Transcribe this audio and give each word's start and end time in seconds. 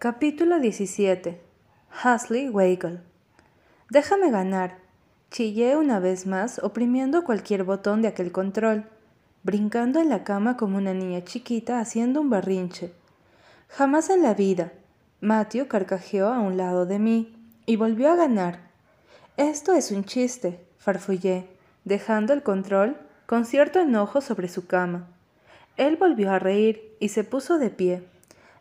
Capítulo 0.00 0.60
17 0.60 1.40
Huxley 2.04 2.48
Weigel 2.50 3.00
Déjame 3.90 4.30
ganar. 4.30 4.78
Chillé 5.32 5.76
una 5.76 5.98
vez 5.98 6.24
más, 6.24 6.60
oprimiendo 6.62 7.24
cualquier 7.24 7.64
botón 7.64 8.00
de 8.00 8.06
aquel 8.06 8.30
control, 8.30 8.84
brincando 9.42 9.98
en 9.98 10.08
la 10.08 10.22
cama 10.22 10.56
como 10.56 10.76
una 10.76 10.94
niña 10.94 11.24
chiquita 11.24 11.80
haciendo 11.80 12.20
un 12.20 12.30
berrinche. 12.30 12.92
Jamás 13.66 14.08
en 14.08 14.22
la 14.22 14.34
vida. 14.34 14.70
Matthew 15.20 15.66
carcajeó 15.66 16.28
a 16.28 16.38
un 16.38 16.56
lado 16.56 16.86
de 16.86 17.00
mí 17.00 17.36
y 17.66 17.74
volvió 17.74 18.12
a 18.12 18.14
ganar. 18.14 18.70
Esto 19.36 19.74
es 19.74 19.90
un 19.90 20.04
chiste, 20.04 20.64
farfullé, 20.76 21.48
dejando 21.84 22.32
el 22.34 22.44
control 22.44 22.96
con 23.26 23.44
cierto 23.44 23.80
enojo 23.80 24.20
sobre 24.20 24.46
su 24.46 24.68
cama. 24.68 25.08
Él 25.76 25.96
volvió 25.96 26.30
a 26.30 26.38
reír 26.38 26.94
y 27.00 27.08
se 27.08 27.24
puso 27.24 27.58
de 27.58 27.70
pie. 27.70 28.04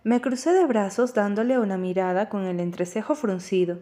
Me 0.08 0.22
crucé 0.22 0.54
de 0.54 0.66
brazos 0.66 1.14
dándole 1.14 1.60
una 1.60 1.78
mirada 1.78 2.30
con 2.30 2.46
el 2.46 2.62
entrecejo 2.62 3.14
fruncido. 3.14 3.80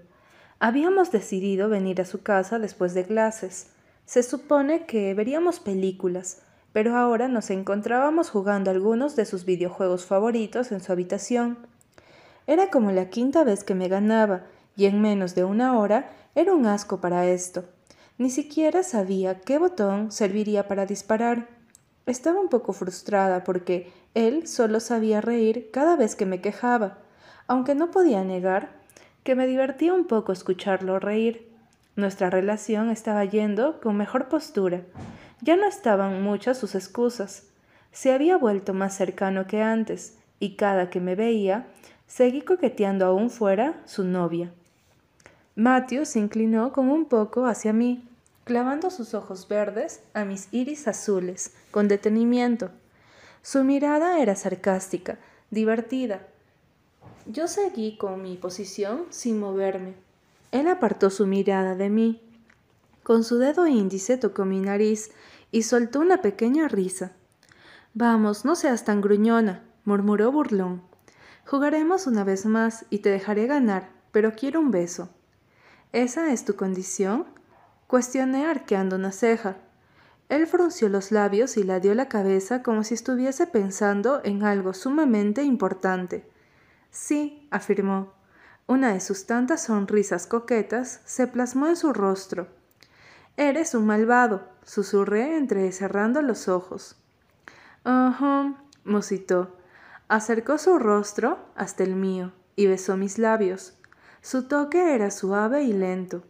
Habíamos 0.58 1.12
decidido 1.12 1.70
venir 1.70 2.02
a 2.02 2.06
su 2.06 2.24
casa 2.24 2.58
después 2.58 2.96
de 2.96 3.06
clases. 3.06 3.68
Se 4.08 4.24
supone 4.24 4.88
que 4.88 5.14
veríamos 5.14 5.60
películas, 5.60 6.42
pero 6.74 6.98
ahora 6.98 7.28
nos 7.28 7.52
encontrábamos 7.52 8.32
jugando 8.32 8.72
algunos 8.72 9.16
de 9.16 9.26
sus 9.26 9.46
videojuegos 9.46 10.08
favoritos 10.08 10.72
en 10.72 10.80
su 10.80 10.92
habitación. 10.92 11.60
Era 12.48 12.72
como 12.72 12.90
la 12.90 13.12
quinta 13.12 13.44
vez 13.44 13.64
que 13.64 13.76
me 13.76 13.88
ganaba, 13.88 14.48
y 14.76 14.88
en 14.88 15.02
menos 15.02 15.36
de 15.36 15.44
una 15.44 15.78
hora 15.78 16.10
era 16.34 16.54
un 16.54 16.66
asco 16.66 17.00
para 17.00 17.28
esto. 17.28 17.66
Ni 18.18 18.32
siquiera 18.32 18.82
sabía 18.82 19.42
qué 19.42 19.60
botón 19.60 20.12
serviría 20.12 20.68
para 20.68 20.88
disparar. 20.88 21.55
Estaba 22.06 22.40
un 22.40 22.50
poco 22.50 22.74
frustrada 22.74 23.44
porque 23.44 23.92
él 24.14 24.48
solo 24.48 24.80
sabía 24.80 25.22
reír 25.22 25.70
cada 25.72 25.96
vez 25.96 26.16
que 26.16 26.26
me 26.26 26.40
quejaba, 26.40 27.00
aunque 27.48 27.74
no 27.74 27.90
podía 27.92 28.24
negar 28.24 28.70
que 29.24 29.36
me 29.36 29.48
divertía 29.48 29.94
un 29.94 30.06
poco 30.06 30.32
escucharlo 30.32 31.00
reír. 31.00 31.50
Nuestra 31.96 32.30
relación 32.30 32.92
estaba 32.92 33.26
yendo 33.26 33.82
con 33.82 33.98
mejor 33.98 34.28
postura. 34.28 34.82
Ya 35.42 35.56
no 35.56 35.66
estaban 35.66 36.22
muchas 36.22 36.58
sus 36.60 36.76
excusas. 36.76 37.48
Se 37.92 38.14
había 38.14 38.38
vuelto 38.38 38.74
más 38.74 38.96
cercano 38.96 39.48
que 39.48 39.64
antes, 39.64 40.18
y 40.40 40.56
cada 40.58 40.90
que 40.90 41.00
me 41.00 41.16
veía, 41.16 41.66
seguí 42.06 42.42
coqueteando 42.42 43.06
aún 43.06 43.32
fuera 43.32 43.82
su 43.86 44.04
novia. 44.04 44.52
Matthew 45.56 46.06
se 46.06 46.20
inclinó 46.20 46.72
como 46.74 46.94
un 46.94 47.06
poco 47.06 47.46
hacia 47.46 47.74
mí 47.74 48.04
clavando 48.46 48.92
sus 48.92 49.14
ojos 49.14 49.48
verdes 49.48 50.02
a 50.14 50.24
mis 50.24 50.48
iris 50.52 50.88
azules, 50.88 51.52
con 51.72 51.90
detenimiento. 51.90 52.70
Su 53.42 53.64
mirada 53.64 54.20
era 54.20 54.36
sarcástica, 54.36 55.18
divertida. 55.50 56.28
Yo 57.26 57.48
seguí 57.48 57.98
con 57.98 58.22
mi 58.22 58.38
posición 58.38 59.06
sin 59.10 59.40
moverme. 59.40 59.96
Él 60.52 60.68
apartó 60.68 61.10
su 61.10 61.26
mirada 61.26 61.76
de 61.76 61.90
mí. 61.90 62.22
Con 63.04 63.24
su 63.24 63.40
dedo 63.40 63.68
índice 63.68 64.18
tocó 64.18 64.46
mi 64.46 64.60
nariz 64.60 65.12
y 65.52 65.64
soltó 65.64 66.00
una 66.00 66.22
pequeña 66.22 66.68
risa. 66.68 67.14
Vamos, 67.96 68.46
no 68.46 68.56
seas 68.56 68.86
tan 68.86 69.02
gruñona, 69.02 69.64
murmuró 69.86 70.32
burlón. 70.32 70.84
Jugaremos 71.48 72.06
una 72.08 72.24
vez 72.24 72.46
más 72.46 72.86
y 72.92 73.00
te 73.00 73.10
dejaré 73.10 73.48
ganar, 73.48 73.90
pero 74.12 74.34
quiero 74.34 74.60
un 74.60 74.70
beso. 74.70 75.10
¿Esa 75.94 76.32
es 76.32 76.46
tu 76.46 76.56
condición? 76.56 77.26
Cuestioné 77.88 78.48
arqueando 78.48 78.96
una 78.96 79.12
ceja. 79.12 79.58
Él 80.28 80.48
frunció 80.48 80.90
los 80.90 81.12
labios 81.12 81.56
y 81.56 81.64
la 81.64 81.80
dio 81.80 81.94
la 81.94 82.10
cabeza 82.10 82.64
como 82.64 82.84
si 82.84 82.96
estuviese 82.96 83.46
pensando 83.46 84.22
en 84.24 84.44
algo 84.44 84.74
sumamente 84.74 85.44
importante. 85.44 86.28
Sí, 86.90 87.48
afirmó. 87.52 88.14
Una 88.66 88.94
de 88.94 89.00
sus 89.02 89.28
tantas 89.28 89.66
sonrisas 89.66 90.26
coquetas 90.26 91.02
se 91.06 91.28
plasmó 91.28 91.68
en 91.68 91.76
su 91.76 91.94
rostro. 91.94 92.48
Eres 93.38 93.76
un 93.76 93.86
malvado, 93.86 94.50
susurré 94.64 95.38
entrecerrando 95.38 96.24
los 96.24 96.48
ojos. 96.48 96.98
Ajá, 97.84 98.56
musitó. 98.84 99.58
Acercó 100.08 100.58
su 100.58 100.80
rostro 100.80 101.38
hasta 101.56 101.84
el 101.84 101.96
mío 101.96 102.34
y 102.56 102.66
besó 102.66 102.98
mis 102.98 103.20
labios. 103.20 103.78
Su 104.24 104.48
toque 104.48 104.96
era 104.96 105.12
suave 105.12 105.62
y 105.62 105.74
lento 105.74 106.24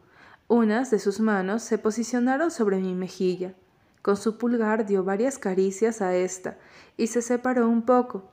unas 0.47 0.91
de 0.91 1.00
sus 1.00 1.19
manos 1.19 1.63
se 1.63 1.78
posicionaron 1.78 2.51
sobre 2.51 2.78
mi 2.78 2.94
mejilla. 2.94 3.53
Con 4.01 4.17
su 4.17 4.38
pulgar 4.38 4.85
dio 4.85 5.03
varias 5.03 5.39
caricias 5.39 6.01
a 6.01 6.16
ésta 6.16 6.57
y 6.97 7.07
se 7.07 7.22
separó 7.23 7.67
un 7.67 7.81
poco. 7.81 8.29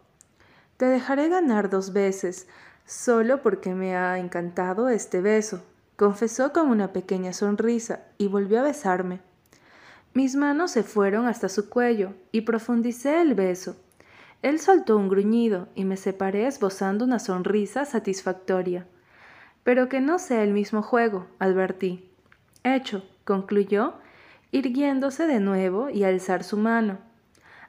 Te 0.76 0.84
dejaré 0.86 1.28
ganar 1.28 1.70
dos 1.70 1.92
veces, 1.92 2.48
solo 2.84 3.40
porque 3.40 3.74
me 3.74 3.96
ha 3.96 4.18
encantado 4.18 4.88
este 4.90 5.20
beso, 5.22 5.62
confesó 5.96 6.52
con 6.52 6.68
una 6.68 6.92
pequeña 6.92 7.32
sonrisa 7.32 8.00
y 8.18 8.28
volvió 8.28 8.60
a 8.60 8.64
besarme. 8.64 9.20
Mis 10.14 10.36
manos 10.36 10.72
se 10.72 10.82
fueron 10.82 11.26
hasta 11.26 11.48
su 11.48 11.70
cuello 11.70 12.12
y 12.32 12.42
profundicé 12.42 13.22
el 13.22 13.34
beso. 13.34 13.76
Él 14.42 14.58
soltó 14.58 14.98
un 14.98 15.08
gruñido 15.08 15.68
y 15.74 15.86
me 15.86 15.96
separé 15.96 16.46
esbozando 16.46 17.06
una 17.06 17.18
sonrisa 17.18 17.86
satisfactoria. 17.86 18.86
Pero 19.64 19.88
que 19.88 20.00
no 20.00 20.18
sea 20.18 20.42
el 20.42 20.52
mismo 20.52 20.82
juego, 20.82 21.26
advertí. 21.38 22.10
Hecho, 22.64 23.04
concluyó, 23.24 23.94
irguiéndose 24.50 25.26
de 25.26 25.40
nuevo 25.40 25.90
y 25.90 26.04
alzar 26.04 26.44
su 26.44 26.56
mano. 26.56 26.98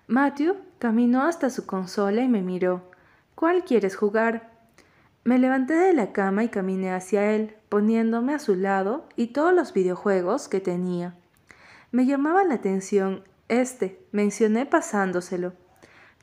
Matthew 0.07 0.55
caminó 0.79 1.23
hasta 1.23 1.49
su 1.49 1.65
consola 1.65 2.21
y 2.21 2.27
me 2.27 2.41
miró. 2.41 2.89
¿Cuál 3.35 3.63
quieres 3.63 3.95
jugar? 3.95 4.51
Me 5.23 5.39
levanté 5.39 5.75
de 5.75 5.93
la 5.93 6.11
cama 6.11 6.43
y 6.43 6.49
caminé 6.49 6.91
hacia 6.91 7.31
él, 7.31 7.55
poniéndome 7.69 8.33
a 8.33 8.39
su 8.39 8.55
lado 8.55 9.07
y 9.15 9.27
todos 9.27 9.53
los 9.53 9.73
videojuegos 9.73 10.49
que 10.49 10.59
tenía. 10.59 11.15
Me 11.91 12.05
llamaba 12.05 12.43
la 12.43 12.55
atención 12.55 13.23
este, 13.49 13.99
mencioné 14.11 14.65
pasándoselo. 14.65 15.53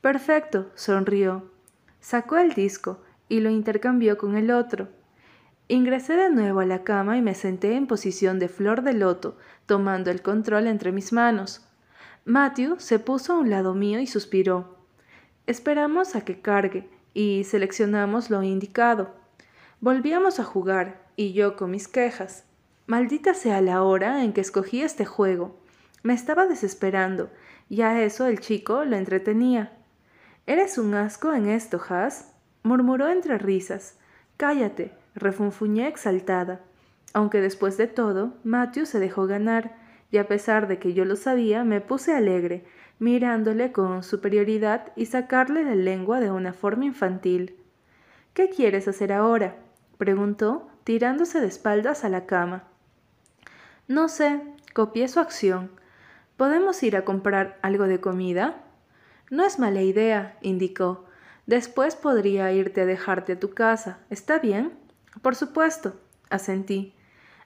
Perfecto, 0.01 0.71
sonrió. 0.75 1.49
Sacó 1.99 2.37
el 2.37 2.53
disco 2.53 3.01
y 3.29 3.39
lo 3.39 3.49
intercambió 3.49 4.17
con 4.17 4.35
el 4.35 4.51
otro. 4.51 4.89
Ingresé 5.71 6.17
de 6.17 6.29
nuevo 6.29 6.59
a 6.59 6.65
la 6.65 6.83
cama 6.83 7.15
y 7.15 7.21
me 7.21 7.33
senté 7.33 7.77
en 7.77 7.87
posición 7.87 8.39
de 8.39 8.49
flor 8.49 8.81
de 8.81 8.91
loto, 8.91 9.37
tomando 9.65 10.11
el 10.11 10.21
control 10.21 10.67
entre 10.67 10.91
mis 10.91 11.13
manos. 11.13 11.65
Matthew 12.25 12.75
se 12.81 12.99
puso 12.99 13.31
a 13.31 13.37
un 13.37 13.49
lado 13.49 13.73
mío 13.73 14.01
y 14.01 14.05
suspiró. 14.05 14.75
Esperamos 15.47 16.17
a 16.17 16.25
que 16.25 16.41
cargue 16.41 16.89
y 17.13 17.45
seleccionamos 17.45 18.29
lo 18.29 18.43
indicado. 18.43 19.15
Volvíamos 19.79 20.41
a 20.41 20.43
jugar, 20.43 21.05
y 21.15 21.31
yo 21.31 21.55
con 21.55 21.71
mis 21.71 21.87
quejas. 21.87 22.43
Maldita 22.85 23.33
sea 23.33 23.61
la 23.61 23.81
hora 23.81 24.25
en 24.25 24.33
que 24.33 24.41
escogí 24.41 24.81
este 24.81 25.05
juego. 25.05 25.57
Me 26.03 26.13
estaba 26.13 26.47
desesperando, 26.47 27.29
y 27.69 27.83
a 27.83 28.03
eso 28.03 28.25
el 28.25 28.41
chico 28.41 28.83
lo 28.83 28.97
entretenía. 28.97 29.71
Eres 30.47 30.77
un 30.77 30.95
asco 30.95 31.31
en 31.31 31.47
esto, 31.47 31.81
Has, 31.87 32.33
murmuró 32.61 33.07
entre 33.07 33.37
risas. 33.37 33.97
Cállate, 34.35 34.99
refunfuñé 35.15 35.87
exaltada. 35.87 36.61
Aunque 37.13 37.41
después 37.41 37.77
de 37.77 37.87
todo, 37.87 38.33
Matthew 38.43 38.85
se 38.85 38.99
dejó 38.99 39.27
ganar, 39.27 39.75
y 40.11 40.17
a 40.17 40.27
pesar 40.27 40.67
de 40.67 40.79
que 40.79 40.93
yo 40.93 41.05
lo 41.05 41.15
sabía, 41.15 41.63
me 41.63 41.81
puse 41.81 42.13
alegre, 42.13 42.65
mirándole 42.99 43.71
con 43.71 44.03
superioridad 44.03 44.91
y 44.95 45.07
sacarle 45.07 45.63
la 45.63 45.75
lengua 45.75 46.19
de 46.19 46.31
una 46.31 46.53
forma 46.53 46.85
infantil. 46.85 47.55
¿Qué 48.33 48.49
quieres 48.49 48.87
hacer 48.87 49.11
ahora? 49.11 49.55
preguntó, 49.97 50.69
tirándose 50.83 51.41
de 51.41 51.47
espaldas 51.47 52.03
a 52.03 52.09
la 52.09 52.25
cama. 52.25 52.63
No 53.87 54.07
sé, 54.07 54.41
copié 54.73 55.07
su 55.07 55.19
acción. 55.19 55.71
¿Podemos 56.37 56.81
ir 56.83 56.95
a 56.95 57.05
comprar 57.05 57.59
algo 57.61 57.87
de 57.87 57.99
comida? 57.99 58.63
No 59.29 59.45
es 59.45 59.59
mala 59.59 59.81
idea, 59.81 60.37
indicó. 60.41 61.05
Después 61.45 61.95
podría 61.95 62.51
irte 62.51 62.81
a 62.81 62.85
dejarte 62.85 63.33
a 63.33 63.39
tu 63.39 63.51
casa. 63.51 63.99
¿Está 64.09 64.39
bien? 64.39 64.71
Por 65.21 65.35
supuesto, 65.35 65.99
asentí. 66.29 66.95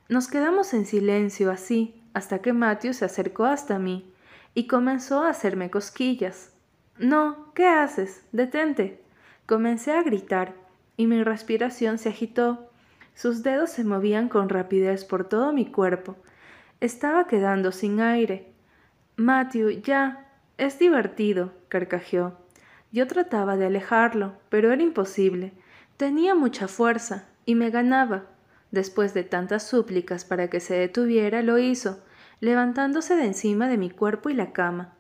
Nos 0.08 0.28
quedamos 0.28 0.74
en 0.74 0.86
silencio 0.86 1.50
así 1.52 2.04
hasta 2.14 2.40
que 2.40 2.54
Matthew 2.54 2.94
se 2.94 3.06
acercó 3.06 3.46
hasta 3.46 3.80
mí 3.80 4.14
y 4.54 4.68
comenzó 4.68 5.24
a 5.24 5.30
hacerme 5.30 5.70
cosquillas. 5.70 6.54
No, 6.98 7.52
¿qué 7.54 7.68
haces? 7.68 8.24
Detente. 8.32 9.04
Comencé 9.46 9.92
a 9.92 10.04
gritar 10.04 10.54
y 10.96 11.08
mi 11.08 11.24
respiración 11.24 11.98
se 11.98 12.10
agitó. 12.10 12.72
Sus 13.16 13.44
dedos 13.44 13.72
se 13.72 13.84
movían 13.84 14.30
con 14.30 14.48
rapidez 14.48 15.04
por 15.04 15.28
todo 15.28 15.52
mi 15.52 15.66
cuerpo. 15.66 16.16
Estaba 16.80 17.28
quedando 17.28 17.72
sin 17.72 18.00
aire. 18.00 18.54
Matthew, 19.18 19.82
ya. 19.82 20.22
Es 20.58 20.80
divertido, 20.80 21.52
carcajeó. 21.68 22.38
Yo 22.94 23.08
trataba 23.08 23.58
de 23.58 23.66
alejarlo, 23.66 24.36
pero 24.48 24.72
era 24.72 24.82
imposible. 24.82 25.52
Tenía 25.98 26.34
mucha 26.34 26.70
fuerza 26.70 27.26
y 27.46 27.56
me 27.56 27.70
ganaba. 27.70 28.26
Después 28.72 29.14
de 29.14 29.24
tantas 29.24 29.68
súplicas 29.68 30.26
para 30.26 30.50
que 30.50 30.60
se 30.60 30.76
detuviera, 30.76 31.42
lo 31.42 31.58
hizo, 31.58 32.04
levantándose 32.40 33.16
de 33.16 33.26
encima 33.26 33.68
de 33.68 33.78
mi 33.78 33.90
cuerpo 33.90 34.30
y 34.30 34.34
la 34.34 34.52
cama. 34.52 34.94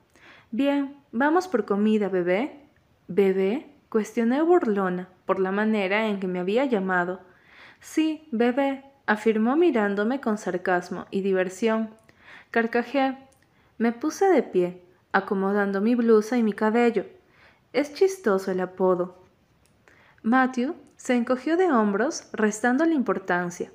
Bien, 0.51 0.95
vamos 1.11 1.47
por 1.47 1.65
comida, 1.65 2.07
bebé. 2.07 2.61
¿Bebé? 3.07 3.67
Cuestioné 3.89 4.41
burlona 4.41 5.09
por 5.25 5.39
la 5.39 5.51
manera 5.51 6.07
en 6.07 6.19
que 6.19 6.27
me 6.27 6.39
había 6.39 6.65
llamado. 6.65 7.21
Sí, 7.79 8.27
bebé, 8.31 8.83
afirmó 9.05 9.55
mirándome 9.55 10.21
con 10.21 10.37
sarcasmo 10.37 11.05
y 11.11 11.21
diversión. 11.21 11.89
Carcajeé. 12.51 13.17
Me 13.77 13.91
puse 13.91 14.25
de 14.29 14.41
pie, 14.41 14.81
acomodando 15.11 15.81
mi 15.81 15.95
blusa 15.95 16.37
y 16.37 16.43
mi 16.43 16.53
cabello. 16.53 17.05
Es 17.73 17.93
chistoso 17.93 18.51
el 18.51 18.61
apodo. 18.61 19.21
Matthew 20.23 20.75
se 21.05 21.13
encogió 21.13 21.55
de 21.55 21.71
hombros, 21.71 22.23
restando 22.33 22.83
la 22.83 22.95
importancia. 22.95 23.71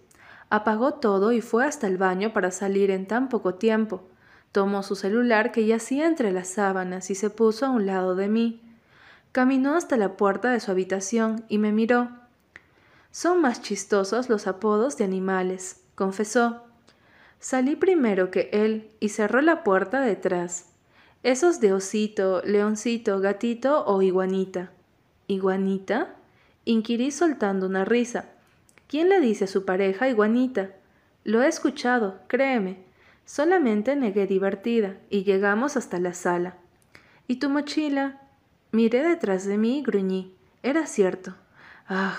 Apagó 0.49 0.95
todo 0.95 1.31
y 1.31 1.41
fue 1.41 1.65
hasta 1.65 1.87
el 1.87 1.97
baño 1.97 2.33
para 2.33 2.51
salir 2.51 2.91
en 2.91 3.07
tan 3.07 3.29
poco 3.29 3.55
tiempo. 3.55 4.03
Tomó 4.51 4.83
su 4.83 4.97
celular 4.97 5.53
que 5.53 5.65
yacía 5.65 6.09
entre 6.09 6.33
las 6.33 6.49
sábanas 6.49 7.09
y 7.09 7.15
se 7.15 7.31
puso 7.31 7.67
a 7.67 7.71
un 7.71 7.87
lado 7.87 8.17
de 8.17 8.27
mí. 8.27 8.61
Caminó 9.31 9.77
hasta 9.77 9.97
la 9.97 10.17
puerta 10.17 10.51
de 10.51 10.59
su 10.59 10.73
habitación 10.73 11.45
y 11.49 11.59
me 11.59 11.71
miró. 11.71 12.09
Son 13.13 13.41
más 13.41 13.63
chistosos 13.63 14.29
los 14.29 14.49
apodos 14.49 14.97
de 14.97 15.05
animales, 15.05 15.85
confesó. 15.95 16.65
Salí 17.39 17.77
primero 17.77 18.33
que 18.33 18.51
él 18.53 18.91
y 18.99 19.11
cerró 19.11 19.41
la 19.41 19.63
puerta 19.63 20.01
detrás. 20.01 20.73
Esos 21.23 21.61
de 21.61 21.75
osito, 21.75 22.43
leoncito, 22.45 23.21
gatito 23.21 23.85
o 23.87 24.03
iguanita. 24.03 24.73
¿Iguanita? 25.29 26.17
Inquirí 26.71 27.11
soltando 27.11 27.67
una 27.67 27.85
risa. 27.85 28.27
¿Quién 28.87 29.09
le 29.09 29.21
dice 29.21 29.45
a 29.45 29.49
su 29.49 29.65
pareja 29.65 30.09
iguanita? 30.09 30.71
Lo 31.25 31.43
he 31.43 31.49
escuchado, 31.49 32.21
créeme. 32.29 32.79
Solamente 33.25 33.95
negué 33.97 34.27
divertida 34.27 34.97
y 35.11 35.25
llegamos 35.25 35.77
hasta 35.77 35.99
la 36.01 36.15
sala. 36.15 36.57
¿Y 37.29 37.37
tu 37.37 37.49
mochila? 37.49 38.21
Miré 38.73 39.03
detrás 39.03 39.45
de 39.45 39.59
mí 39.59 39.79
y 39.79 39.83
gruñí. 39.83 40.35
Era 40.63 40.87
cierto. 40.87 41.35
Ah. 41.89 42.19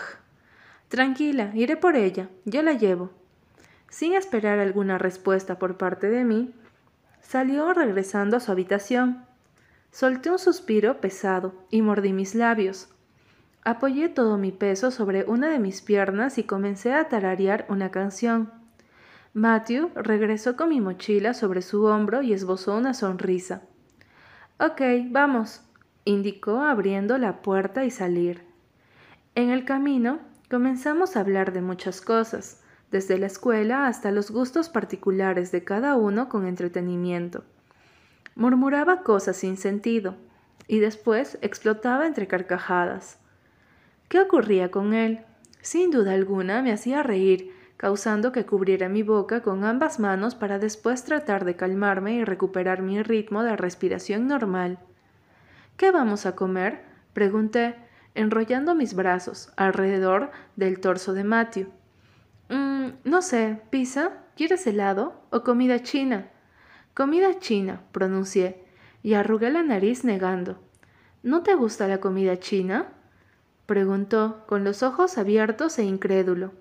Tranquila, 0.87 1.51
iré 1.53 1.77
por 1.77 1.95
ella. 1.95 2.29
Yo 2.45 2.61
la 2.61 2.73
llevo. 2.73 3.11
Sin 3.89 4.13
esperar 4.13 4.59
alguna 4.59 4.97
respuesta 4.97 5.59
por 5.59 5.77
parte 5.77 6.09
de 6.09 6.23
mí, 6.23 6.53
salió 7.21 7.73
regresando 7.73 8.37
a 8.37 8.39
su 8.39 8.51
habitación. 8.51 9.25
Solté 9.91 10.31
un 10.31 10.39
suspiro 10.39 10.99
pesado 11.01 11.53
y 11.69 11.81
mordí 11.81 12.13
mis 12.13 12.35
labios. 12.35 12.89
Apoyé 13.63 14.09
todo 14.09 14.39
mi 14.39 14.51
peso 14.51 14.89
sobre 14.89 15.23
una 15.23 15.49
de 15.49 15.59
mis 15.59 15.83
piernas 15.83 16.39
y 16.39 16.43
comencé 16.43 16.93
a 16.93 17.09
tararear 17.09 17.67
una 17.69 17.91
canción. 17.91 18.51
Matthew 19.33 19.91
regresó 19.93 20.55
con 20.55 20.69
mi 20.69 20.81
mochila 20.81 21.35
sobre 21.35 21.61
su 21.61 21.85
hombro 21.85 22.23
y 22.23 22.33
esbozó 22.33 22.75
una 22.75 22.95
sonrisa. 22.95 23.61
Ok, 24.59 24.81
vamos, 25.09 25.61
indicó 26.05 26.61
abriendo 26.61 27.19
la 27.19 27.43
puerta 27.43 27.85
y 27.85 27.91
salir. 27.91 28.43
En 29.35 29.51
el 29.51 29.63
camino 29.63 30.19
comenzamos 30.49 31.15
a 31.15 31.19
hablar 31.19 31.53
de 31.53 31.61
muchas 31.61 32.01
cosas, 32.01 32.63
desde 32.89 33.19
la 33.19 33.27
escuela 33.27 33.87
hasta 33.87 34.11
los 34.11 34.31
gustos 34.31 34.69
particulares 34.69 35.51
de 35.51 35.63
cada 35.63 35.95
uno 35.95 36.29
con 36.29 36.47
entretenimiento. 36.47 37.43
Murmuraba 38.35 39.03
cosas 39.03 39.37
sin 39.37 39.55
sentido, 39.55 40.15
y 40.67 40.79
después 40.79 41.37
explotaba 41.41 42.07
entre 42.07 42.27
carcajadas. 42.27 43.20
¿Qué 44.11 44.19
ocurría 44.19 44.71
con 44.71 44.93
él? 44.93 45.21
Sin 45.61 45.89
duda 45.89 46.11
alguna 46.11 46.61
me 46.61 46.73
hacía 46.73 47.01
reír, 47.01 47.55
causando 47.77 48.33
que 48.33 48.45
cubriera 48.45 48.89
mi 48.89 49.03
boca 49.03 49.41
con 49.41 49.63
ambas 49.63 50.01
manos 50.01 50.35
para 50.35 50.59
después 50.59 51.05
tratar 51.05 51.45
de 51.45 51.55
calmarme 51.55 52.15
y 52.15 52.25
recuperar 52.25 52.81
mi 52.81 53.01
ritmo 53.03 53.41
de 53.41 53.55
respiración 53.55 54.27
normal. 54.27 54.79
¿Qué 55.77 55.91
vamos 55.91 56.25
a 56.25 56.35
comer? 56.35 56.81
pregunté, 57.13 57.75
enrollando 58.13 58.75
mis 58.75 58.95
brazos 58.95 59.53
alrededor 59.55 60.31
del 60.57 60.81
torso 60.81 61.13
de 61.13 61.23
Matthew. 61.23 61.69
Mm, 62.49 62.87
no 63.05 63.21
sé, 63.21 63.61
pizza, 63.69 64.11
¿quieres 64.35 64.67
helado 64.67 65.21
o 65.29 65.41
comida 65.41 65.83
china? 65.83 66.27
Comida 66.93 67.39
china, 67.39 67.83
pronuncié, 67.93 68.65
y 69.03 69.13
arrugué 69.13 69.51
la 69.51 69.63
nariz 69.63 70.03
negando. 70.03 70.59
¿No 71.23 71.43
te 71.43 71.55
gusta 71.55 71.87
la 71.87 72.01
comida 72.01 72.37
china? 72.41 72.91
Preguntó, 73.65 74.43
con 74.47 74.63
los 74.63 74.83
ojos 74.83 75.17
abiertos 75.17 75.77
e 75.79 75.83
incrédulo. 75.83 76.51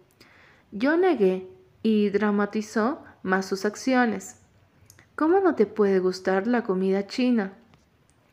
Yo 0.73 0.97
negué 0.97 1.49
y 1.83 2.11
dramatizó 2.11 3.03
más 3.23 3.47
sus 3.47 3.65
acciones. 3.65 4.37
¿Cómo 5.17 5.41
no 5.41 5.55
te 5.55 5.67
puede 5.67 5.99
gustar 5.99 6.47
la 6.47 6.63
comida 6.63 7.07
china? 7.07 7.53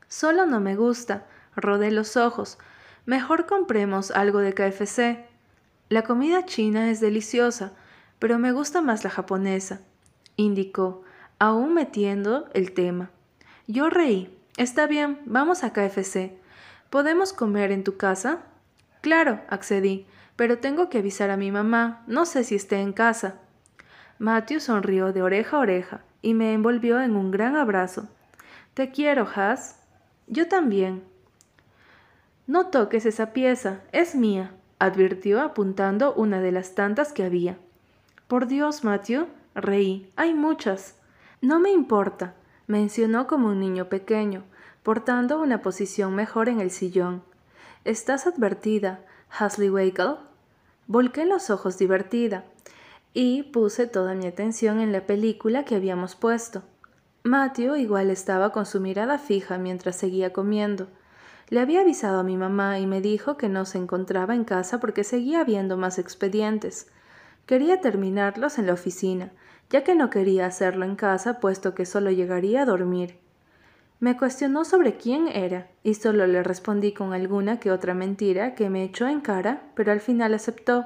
Solo 0.07 0.45
no 0.45 0.59
me 0.59 0.75
gusta, 0.75 1.25
rodé 1.55 1.91
los 1.91 2.15
ojos. 2.15 2.57
Mejor 3.05 3.45
compremos 3.45 4.11
algo 4.11 4.39
de 4.39 4.53
KFC. 4.53 5.25
La 5.89 6.03
comida 6.03 6.45
china 6.45 6.89
es 6.89 6.99
deliciosa, 6.99 7.73
pero 8.19 8.39
me 8.39 8.51
gusta 8.51 8.81
más 8.81 9.03
la 9.03 9.09
japonesa, 9.09 9.81
indicó, 10.35 11.03
aún 11.39 11.73
metiendo 11.73 12.49
el 12.53 12.73
tema. 12.73 13.11
Yo 13.67 13.89
reí. 13.89 14.33
Está 14.57 14.87
bien, 14.87 15.19
vamos 15.25 15.63
a 15.63 15.71
KFC. 15.71 16.37
¿Podemos 16.89 17.31
comer 17.31 17.71
en 17.71 17.83
tu 17.83 17.97
casa? 17.97 18.39
Claro, 19.01 19.41
accedí, 19.49 20.05
pero 20.35 20.59
tengo 20.59 20.89
que 20.89 20.99
avisar 20.99 21.29
a 21.29 21.37
mi 21.37 21.51
mamá. 21.51 22.03
No 22.07 22.25
sé 22.25 22.43
si 22.43 22.55
esté 22.55 22.79
en 22.79 22.93
casa. 22.93 23.35
Matthew 24.19 24.59
sonrió 24.59 25.13
de 25.13 25.21
oreja 25.21 25.57
a 25.57 25.59
oreja 25.59 26.01
y 26.21 26.33
me 26.33 26.53
envolvió 26.53 27.01
en 27.01 27.15
un 27.15 27.31
gran 27.31 27.55
abrazo. 27.55 28.07
Te 28.73 28.91
quiero, 28.91 29.27
Has. 29.35 29.79
Yo 30.27 30.47
también. 30.47 31.03
No 32.47 32.67
toques 32.67 33.05
esa 33.05 33.33
pieza, 33.33 33.81
es 33.91 34.15
mía, 34.15 34.51
advirtió 34.79 35.41
apuntando 35.41 36.13
una 36.13 36.39
de 36.41 36.51
las 36.51 36.75
tantas 36.75 37.11
que 37.11 37.23
había. 37.23 37.57
Por 38.27 38.47
Dios, 38.47 38.83
Matthew, 38.83 39.27
reí, 39.55 40.11
hay 40.15 40.33
muchas. 40.33 40.95
No 41.41 41.59
me 41.59 41.71
importa, 41.71 42.35
mencionó 42.67 43.27
como 43.27 43.49
un 43.49 43.59
niño 43.59 43.89
pequeño, 43.89 44.43
portando 44.83 45.41
una 45.41 45.61
posición 45.61 46.15
mejor 46.15 46.49
en 46.49 46.59
el 46.59 46.71
sillón. 46.71 47.21
Estás 47.85 48.27
advertida, 48.27 48.99
Hasley 49.29 49.69
Wakel. 49.69 50.15
Volqué 50.87 51.25
los 51.25 51.49
ojos 51.49 51.77
divertida 51.77 52.45
y 53.13 53.43
puse 53.43 53.87
toda 53.87 54.13
mi 54.13 54.27
atención 54.27 54.79
en 54.79 54.91
la 54.91 55.05
película 55.05 55.63
que 55.63 55.75
habíamos 55.75 56.15
puesto. 56.15 56.63
Matthew 57.23 57.75
igual 57.75 58.09
estaba 58.09 58.51
con 58.51 58.65
su 58.65 58.81
mirada 58.81 59.19
fija 59.19 59.57
mientras 59.57 59.95
seguía 59.95 60.33
comiendo. 60.33 60.87
Le 61.49 61.59
había 61.61 61.81
avisado 61.81 62.19
a 62.19 62.23
mi 62.23 62.35
mamá 62.35 62.79
y 62.79 62.87
me 62.87 62.99
dijo 62.99 63.37
que 63.37 63.47
no 63.47 63.65
se 63.65 63.77
encontraba 63.77 64.35
en 64.35 64.43
casa 64.43 64.79
porque 64.79 65.03
seguía 65.03 65.43
viendo 65.43 65.77
más 65.77 65.97
expedientes. 65.97 66.87
Quería 67.45 67.79
terminarlos 67.79 68.59
en 68.59 68.67
la 68.67 68.73
oficina, 68.73 69.31
ya 69.69 69.83
que 69.83 69.95
no 69.95 70.09
quería 70.09 70.45
hacerlo 70.45 70.83
en 70.83 70.95
casa 70.95 71.39
puesto 71.39 71.73
que 71.73 71.85
solo 71.85 72.11
llegaría 72.11 72.63
a 72.63 72.65
dormir. 72.65 73.19
Me 73.99 74.15
cuestionó 74.15 74.63
sobre 74.63 74.97
quién 74.97 75.27
era 75.27 75.67
y 75.83 75.95
solo 75.95 76.27
le 76.27 76.43
respondí 76.43 76.93
con 76.93 77.13
alguna 77.13 77.59
que 77.59 77.71
otra 77.71 77.95
mentira 77.95 78.53
que 78.53 78.69
me 78.69 78.83
echó 78.83 79.07
en 79.07 79.21
cara, 79.21 79.63
pero 79.73 79.91
al 79.91 80.01
final 80.01 80.33
aceptó. 80.33 80.85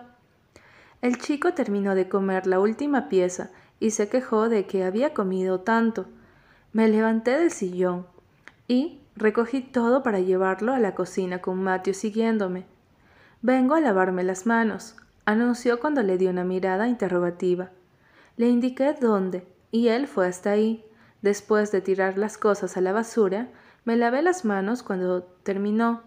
El 1.02 1.18
chico 1.18 1.54
terminó 1.54 1.94
de 1.94 2.08
comer 2.08 2.48
la 2.48 2.60
última 2.60 3.10
pieza 3.10 3.50
y 3.80 3.92
se 3.92 4.08
quejó 4.08 4.48
de 4.48 4.66
que 4.66 4.86
había 4.86 5.14
comido 5.14 5.62
tanto. 5.62 6.06
Me 6.72 6.88
levanté 6.88 7.32
del 7.32 7.52
sillón 7.52 8.06
y 8.68 9.02
recogí 9.16 9.62
todo 9.62 10.04
para 10.04 10.20
llevarlo 10.20 10.74
a 10.74 10.80
la 10.80 10.96
cocina 10.96 11.42
con 11.42 11.62
Matthew 11.62 11.96
siguiéndome. 11.96 12.66
Vengo 13.42 13.76
a 13.76 13.82
lavarme 13.82 14.24
las 14.24 14.46
manos, 14.46 14.96
anunció 15.26 15.80
cuando 15.80 16.04
le 16.04 16.18
dio 16.18 16.30
una 16.30 16.44
mirada 16.44 16.88
interrogativa. 16.88 17.72
Le 18.38 18.48
indiqué 18.48 18.94
dónde, 18.94 19.46
y 19.72 19.90
él 19.90 20.08
fue 20.08 20.28
hasta 20.28 20.52
ahí. 20.52 20.86
Después 21.22 21.72
de 21.72 21.82
tirar 21.82 22.18
las 22.18 22.38
cosas 22.38 22.78
a 22.78 22.82
la 22.82 22.94
basura, 22.94 23.48
me 23.86 23.96
lavé 23.96 24.22
las 24.22 24.46
manos 24.46 24.84
cuando 24.84 25.24
terminó. 25.44 26.04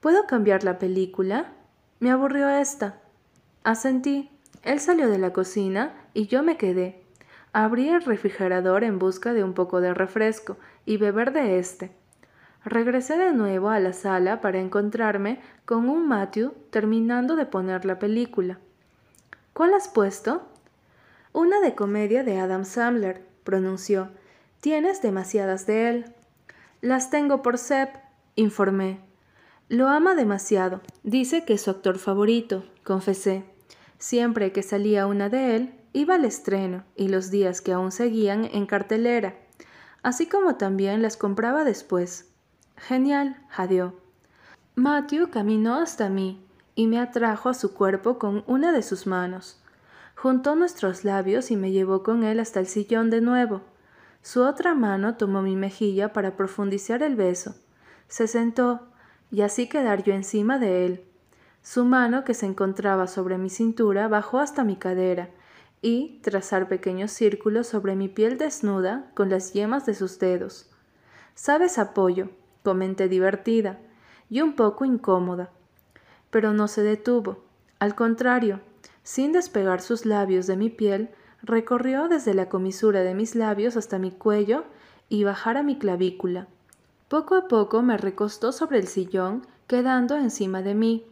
¿Puedo 0.00 0.26
cambiar 0.26 0.64
la 0.64 0.78
película? 0.78 1.52
Me 1.98 2.10
aburrió 2.10 2.48
esta. 2.48 3.00
Asentí. 3.64 4.30
Él 4.62 4.80
salió 4.80 5.08
de 5.08 5.18
la 5.18 5.32
cocina 5.32 5.94
y 6.12 6.26
yo 6.26 6.42
me 6.42 6.56
quedé. 6.56 7.02
Abrí 7.52 7.88
el 7.88 8.02
refrigerador 8.02 8.84
en 8.84 8.98
busca 8.98 9.32
de 9.32 9.42
un 9.42 9.54
poco 9.54 9.80
de 9.80 9.94
refresco 9.94 10.56
y 10.84 10.98
beber 10.98 11.32
de 11.32 11.58
este. 11.58 11.92
Regresé 12.64 13.16
de 13.16 13.32
nuevo 13.32 13.70
a 13.70 13.80
la 13.80 13.94
sala 13.94 14.40
para 14.40 14.60
encontrarme 14.60 15.40
con 15.64 15.88
un 15.88 16.06
Matthew 16.06 16.52
terminando 16.70 17.36
de 17.36 17.46
poner 17.46 17.86
la 17.86 17.98
película. 17.98 18.58
¿Cuál 19.54 19.74
has 19.74 19.88
puesto? 19.88 20.42
Una 21.32 21.60
de 21.60 21.74
comedia 21.74 22.22
de 22.22 22.38
Adam 22.38 22.64
Sandler, 22.64 23.29
pronunció. 23.50 24.10
Tienes 24.60 25.02
demasiadas 25.02 25.66
de 25.66 25.88
él. 25.88 26.04
Las 26.80 27.10
tengo 27.10 27.42
por 27.42 27.58
Sepp, 27.58 27.96
informé. 28.36 29.00
Lo 29.68 29.88
ama 29.88 30.14
demasiado. 30.14 30.82
Dice 31.02 31.44
que 31.44 31.54
es 31.54 31.62
su 31.62 31.70
actor 31.72 31.98
favorito, 31.98 32.62
confesé. 32.84 33.42
Siempre 33.98 34.52
que 34.52 34.62
salía 34.62 35.08
una 35.08 35.28
de 35.28 35.56
él, 35.56 35.74
iba 35.92 36.14
al 36.14 36.24
estreno 36.24 36.84
y 36.94 37.08
los 37.08 37.32
días 37.32 37.60
que 37.60 37.72
aún 37.72 37.90
seguían 37.90 38.44
en 38.44 38.66
cartelera, 38.66 39.34
así 40.04 40.26
como 40.26 40.54
también 40.54 41.02
las 41.02 41.16
compraba 41.16 41.64
después. 41.64 42.30
Genial, 42.76 43.36
jadeó. 43.48 43.94
Matthew 44.76 45.30
caminó 45.30 45.74
hasta 45.74 46.08
mí 46.08 46.40
y 46.76 46.86
me 46.86 47.00
atrajo 47.00 47.48
a 47.48 47.54
su 47.54 47.74
cuerpo 47.74 48.16
con 48.16 48.44
una 48.46 48.70
de 48.70 48.82
sus 48.84 49.08
manos. 49.08 49.59
Juntó 50.22 50.54
nuestros 50.54 51.02
labios 51.02 51.50
y 51.50 51.56
me 51.56 51.72
llevó 51.72 52.02
con 52.02 52.24
él 52.24 52.40
hasta 52.40 52.60
el 52.60 52.66
sillón 52.66 53.08
de 53.08 53.22
nuevo. 53.22 53.62
Su 54.20 54.42
otra 54.42 54.74
mano 54.74 55.16
tomó 55.16 55.40
mi 55.40 55.56
mejilla 55.56 56.12
para 56.12 56.36
profundizar 56.36 57.02
el 57.02 57.16
beso. 57.16 57.54
Se 58.06 58.26
sentó, 58.26 58.88
y 59.30 59.40
así 59.40 59.66
quedar 59.66 60.02
yo 60.02 60.12
encima 60.12 60.58
de 60.58 60.84
él. 60.84 61.04
Su 61.62 61.86
mano, 61.86 62.22
que 62.22 62.34
se 62.34 62.44
encontraba 62.44 63.06
sobre 63.06 63.38
mi 63.38 63.48
cintura, 63.48 64.08
bajó 64.08 64.40
hasta 64.40 64.62
mi 64.62 64.76
cadera, 64.76 65.30
y 65.80 66.20
trazar 66.20 66.68
pequeños 66.68 67.12
círculos 67.12 67.66
sobre 67.66 67.96
mi 67.96 68.10
piel 68.10 68.36
desnuda 68.36 69.10
con 69.14 69.30
las 69.30 69.54
yemas 69.54 69.86
de 69.86 69.94
sus 69.94 70.18
dedos. 70.18 70.70
Sabes 71.34 71.78
apoyo, 71.78 72.28
comenté 72.62 73.08
divertida 73.08 73.78
y 74.28 74.42
un 74.42 74.54
poco 74.54 74.84
incómoda. 74.84 75.48
Pero 76.28 76.52
no 76.52 76.68
se 76.68 76.82
detuvo. 76.82 77.42
Al 77.78 77.94
contrario, 77.94 78.60
sin 79.02 79.32
despegar 79.32 79.80
sus 79.80 80.06
labios 80.06 80.46
de 80.46 80.56
mi 80.56 80.70
piel, 80.70 81.10
recorrió 81.42 82.08
desde 82.08 82.34
la 82.34 82.48
comisura 82.48 83.00
de 83.00 83.14
mis 83.14 83.34
labios 83.34 83.76
hasta 83.76 83.98
mi 83.98 84.10
cuello 84.10 84.64
y 85.08 85.24
bajar 85.24 85.56
a 85.56 85.62
mi 85.62 85.78
clavícula. 85.78 86.48
Poco 87.08 87.34
a 87.34 87.48
poco 87.48 87.82
me 87.82 87.96
recostó 87.96 88.52
sobre 88.52 88.78
el 88.78 88.86
sillón, 88.86 89.46
quedando 89.66 90.16
encima 90.16 90.62
de 90.62 90.74
mí. 90.74 91.04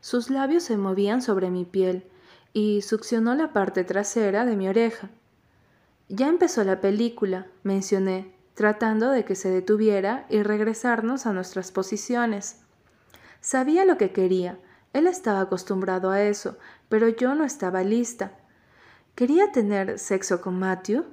Sus 0.00 0.30
labios 0.30 0.62
se 0.62 0.76
movían 0.76 1.22
sobre 1.22 1.50
mi 1.50 1.64
piel 1.64 2.04
y 2.52 2.82
succionó 2.82 3.34
la 3.34 3.52
parte 3.52 3.84
trasera 3.84 4.46
de 4.46 4.56
mi 4.56 4.68
oreja. 4.68 5.10
Ya 6.08 6.28
empezó 6.28 6.64
la 6.64 6.80
película, 6.80 7.46
mencioné, 7.62 8.34
tratando 8.54 9.10
de 9.10 9.24
que 9.24 9.34
se 9.34 9.50
detuviera 9.50 10.26
y 10.28 10.42
regresarnos 10.42 11.26
a 11.26 11.32
nuestras 11.32 11.72
posiciones. 11.72 12.60
Sabía 13.40 13.84
lo 13.84 13.98
que 13.98 14.12
quería, 14.12 14.58
él 14.94 15.08
estaba 15.08 15.40
acostumbrado 15.40 16.10
a 16.10 16.22
eso, 16.22 16.56
pero 16.88 17.08
yo 17.08 17.34
no 17.34 17.44
estaba 17.44 17.82
lista. 17.82 18.32
¿Quería 19.14 19.52
tener 19.52 19.98
sexo 19.98 20.40
con 20.40 20.58
Matthew? 20.58 21.04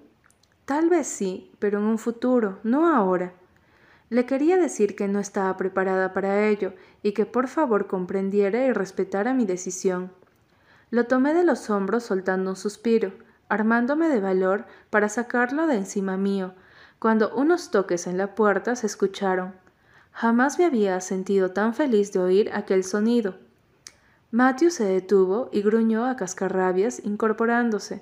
Tal 0.66 0.90
vez 0.90 1.08
sí, 1.08 1.52
pero 1.60 1.80
en 1.80 1.86
un 1.86 1.98
futuro, 1.98 2.60
no 2.64 2.94
ahora. 2.94 3.34
Le 4.10 4.26
quería 4.26 4.58
decir 4.58 4.96
que 4.96 5.08
no 5.08 5.20
estaba 5.20 5.56
preparada 5.56 6.14
para 6.14 6.48
ello 6.48 6.74
y 7.02 7.14
que 7.14 7.26
por 7.26 7.48
favor 7.48 7.88
comprendiera 7.88 8.66
y 8.66 8.74
respetara 8.74 9.34
mi 9.34 9.46
decisión. 9.46 10.12
Lo 10.90 11.06
tomé 11.06 11.34
de 11.34 11.44
los 11.44 11.70
hombros 11.70 12.04
soltando 12.04 12.50
un 12.50 12.56
suspiro, 12.58 13.14
armándome 13.48 14.10
de 14.10 14.20
valor 14.20 14.66
para 14.90 15.10
sacarlo 15.10 15.68
de 15.68 15.76
encima 15.76 16.18
mío, 16.18 16.54
cuando 17.00 17.34
unos 17.34 17.72
toques 17.72 18.08
en 18.08 18.18
la 18.18 18.36
puerta 18.36 18.76
se 18.76 18.88
escucharon. 18.88 19.54
Jamás 20.12 20.60
me 20.60 20.66
había 20.66 21.00
sentido 21.02 21.52
tan 21.52 21.74
feliz 21.74 22.12
de 22.12 22.20
oír 22.20 22.52
aquel 22.54 22.84
sonido. 22.84 23.36
Matthew 24.32 24.72
se 24.72 24.86
detuvo 24.86 25.50
y 25.52 25.62
gruñó 25.62 26.06
a 26.06 26.16
cascarrabias 26.16 27.02
incorporándose. 27.04 28.02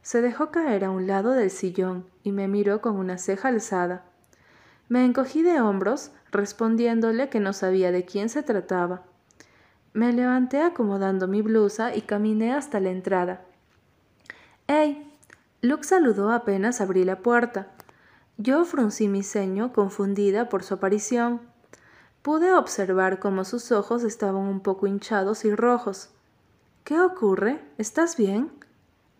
Se 0.00 0.22
dejó 0.22 0.50
caer 0.50 0.84
a 0.84 0.90
un 0.90 1.06
lado 1.06 1.32
del 1.32 1.50
sillón 1.50 2.06
y 2.22 2.32
me 2.32 2.48
miró 2.48 2.80
con 2.80 2.96
una 2.96 3.18
ceja 3.18 3.48
alzada. 3.48 4.04
Me 4.88 5.04
encogí 5.04 5.42
de 5.42 5.60
hombros, 5.60 6.12
respondiéndole 6.32 7.28
que 7.28 7.40
no 7.40 7.52
sabía 7.52 7.92
de 7.92 8.04
quién 8.04 8.28
se 8.30 8.42
trataba. 8.42 9.02
Me 9.92 10.12
levanté 10.12 10.62
acomodando 10.62 11.28
mi 11.28 11.42
blusa 11.42 11.94
y 11.94 12.02
caminé 12.02 12.54
hasta 12.54 12.80
la 12.80 12.90
entrada. 12.90 13.42
¡Ey! 14.68 15.12
Luke 15.60 15.84
saludó 15.84 16.30
apenas 16.30 16.80
abrí 16.80 17.04
la 17.04 17.20
puerta. 17.20 17.68
Yo 18.38 18.64
fruncí 18.64 19.08
mi 19.08 19.22
ceño, 19.22 19.72
confundida 19.72 20.48
por 20.48 20.62
su 20.62 20.74
aparición. 20.74 21.40
Pude 22.26 22.52
observar 22.52 23.20
cómo 23.20 23.44
sus 23.44 23.70
ojos 23.70 24.02
estaban 24.02 24.42
un 24.42 24.58
poco 24.58 24.88
hinchados 24.88 25.44
y 25.44 25.54
rojos. 25.54 26.08
¿Qué 26.82 27.00
ocurre? 27.00 27.60
¿Estás 27.78 28.16
bien? 28.16 28.50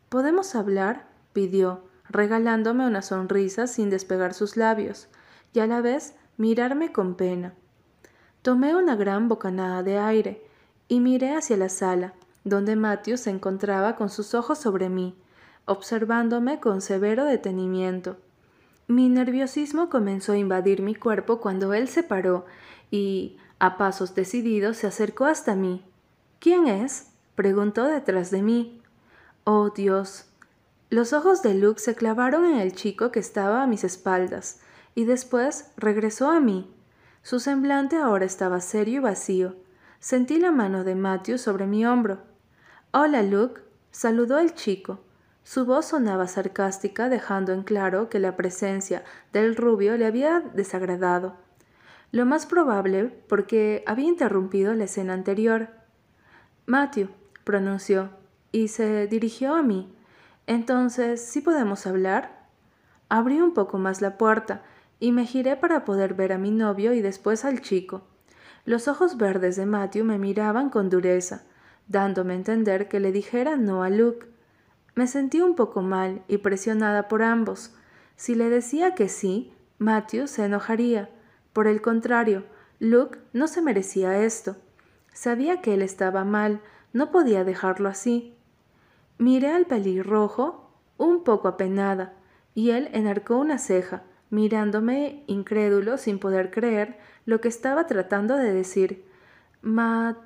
¿Podemos 0.09 0.57
hablar? 0.57 1.07
pidió, 1.33 1.85
regalándome 2.09 2.85
una 2.85 3.03
sonrisa 3.03 3.69
sin 3.69 3.91
despegar 3.91 4.35
sus 4.35 4.57
labios, 4.57 5.07
y 5.53 5.61
a 5.61 5.69
la 5.69 5.83
vez 5.83 6.17
mirarme 6.37 6.91
con 6.91 7.15
pena. 7.15 7.55
Tomé 8.43 8.75
una 8.75 8.97
gran 8.97 9.29
bocanada 9.29 9.85
de 9.85 9.99
aire 9.99 10.45
y 10.89 10.99
miré 10.99 11.37
hacia 11.37 11.57
la 11.57 11.69
sala, 11.69 12.13
donde 12.43 12.75
Matthew 12.75 13.19
se 13.19 13.31
encontraba 13.31 13.95
con 13.95 14.11
sus 14.11 14.35
ojos 14.35 14.59
sobre 14.59 14.89
mí, 14.89 15.15
observándome 15.65 16.59
con 16.59 16.81
severo 16.81 17.25
detenimiento. 17.25 18.17
Mi 18.89 19.09
nerviosismo 19.09 19.91
comenzó 19.91 20.33
a 20.33 20.39
invadir 20.39 20.83
mi 20.83 20.97
cuerpo 20.97 21.41
cuando 21.41 21.73
él 21.73 21.87
se 21.87 22.03
paró 22.03 22.47
y, 22.91 23.37
a 23.59 23.79
pasos 23.79 24.15
decididos, 24.15 24.77
se 24.77 24.87
acercó 24.87 25.25
hasta 25.25 25.55
mí. 25.55 25.85
¿Quién 26.39 26.67
es? 26.67 27.09
preguntó 27.35 27.85
detrás 27.85 28.31
de 28.31 28.43
mí. 28.43 28.81
Oh 29.45 29.71
Dios. 29.71 30.27
Los 30.91 31.13
ojos 31.13 31.43
de 31.43 31.55
Luke 31.55 31.81
se 31.81 31.95
clavaron 31.95 32.45
en 32.45 32.59
el 32.59 32.75
chico 32.75 33.11
que 33.11 33.21
estaba 33.21 33.63
a 33.63 33.67
mis 33.67 33.85
espaldas, 33.85 34.61
y 34.95 35.05
después 35.05 35.71
regresó 35.77 36.31
a 36.31 36.41
mí. 36.41 36.73
Su 37.23 37.41
semblante 37.41 37.97
ahora 37.97 38.25
estaba 38.25 38.61
serio 38.61 38.97
y 38.97 39.03
vacío. 39.03 39.57
Sentí 39.99 40.39
la 40.39 40.53
mano 40.53 40.85
de 40.85 40.95
Matthew 40.95 41.39
sobre 41.39 41.67
mi 41.67 41.85
hombro. 41.85 42.19
Hola, 42.93 43.23
Luke, 43.23 43.63
saludó 43.91 44.39
el 44.39 44.55
chico. 44.55 45.01
Su 45.43 45.65
voz 45.65 45.87
sonaba 45.87 46.29
sarcástica, 46.29 47.09
dejando 47.09 47.53
en 47.53 47.63
claro 47.63 48.09
que 48.09 48.19
la 48.19 48.37
presencia 48.37 49.05
del 49.33 49.57
rubio 49.57 49.97
le 49.97 50.07
había 50.07 50.41
desagradado. 50.41 51.37
Lo 52.17 52.25
más 52.25 52.47
probable 52.47 53.13
porque 53.29 53.85
había 53.87 54.09
interrumpido 54.09 54.73
la 54.73 54.85
escena 54.85 55.13
anterior. 55.13 55.69
Matthew, 56.65 57.11
pronunció, 57.45 58.09
y 58.53 58.69
se 58.69 59.07
dirigió 59.07 59.55
a 59.55 59.63
mí. 59.63 59.95
Entonces, 60.47 61.21
¿sí 61.21 61.43
podemos 61.43 61.87
hablar? 61.87 62.47
Abrí 63.11 63.43
un 63.43 63.53
poco 63.53 63.77
más 63.77 64.01
la 64.01 64.17
puerta 64.17 64.63
y 64.99 65.13
me 65.13 65.27
giré 65.27 65.57
para 65.57 65.85
poder 65.85 66.15
ver 66.15 66.33
a 66.33 66.39
mi 66.39 66.51
novio 66.51 66.95
y 66.95 67.03
después 67.03 67.45
al 67.45 67.61
chico. 67.61 68.01
Los 68.65 68.89
ojos 68.89 69.19
verdes 69.19 69.57
de 69.57 69.67
Matthew 69.67 70.07
me 70.07 70.19
miraban 70.19 70.71
con 70.71 70.89
dureza, 70.89 71.43
dándome 71.87 72.33
a 72.33 72.37
entender 72.37 72.89
que 72.89 72.99
le 72.99 73.13
dijera 73.13 73.57
no 73.57 73.83
a 73.83 73.91
Luke. 73.91 74.27
Me 74.95 75.07
sentí 75.07 75.43
un 75.43 75.55
poco 75.55 75.83
mal 75.83 76.23
y 76.29 76.39
presionada 76.39 77.09
por 77.09 77.23
ambos. 77.23 77.75
Si 78.17 78.35
le 78.35 78.49
decía 78.49 78.95
que 78.95 79.11
sí, 79.11 79.53
Matthew 79.79 80.29
se 80.29 80.47
enojaría. 80.47 81.11
Por 81.57 81.69
el 81.69 81.81
contrario, 81.81 82.45
Luke 82.81 83.19
no 83.33 83.49
se 83.49 83.63
merecía 83.63 84.23
esto. 84.23 84.57
Sabía 85.15 85.63
que 85.63 85.73
él 85.73 85.81
estaba 85.81 86.23
mal, 86.23 86.61
no 86.93 87.11
podía 87.11 87.45
dejarlo 87.45 87.89
así. 87.89 88.35
Miré 89.17 89.49
al 89.53 89.65
pelirrojo, 89.65 90.71
un 90.99 91.25
poco 91.25 91.49
apenada, 91.49 92.13
y 92.55 92.73
él 92.73 92.91
enarcó 92.93 93.39
una 93.39 93.57
ceja, 93.57 94.03
mirándome 94.29 95.25
incrédulo 95.29 95.97
sin 95.97 96.19
poder 96.19 96.51
creer 96.51 96.99
lo 97.25 97.41
que 97.41 97.49
estaba 97.49 97.87
tratando 97.87 98.37
de 98.37 98.53
decir. 98.53 99.07
Ma. 99.63 100.19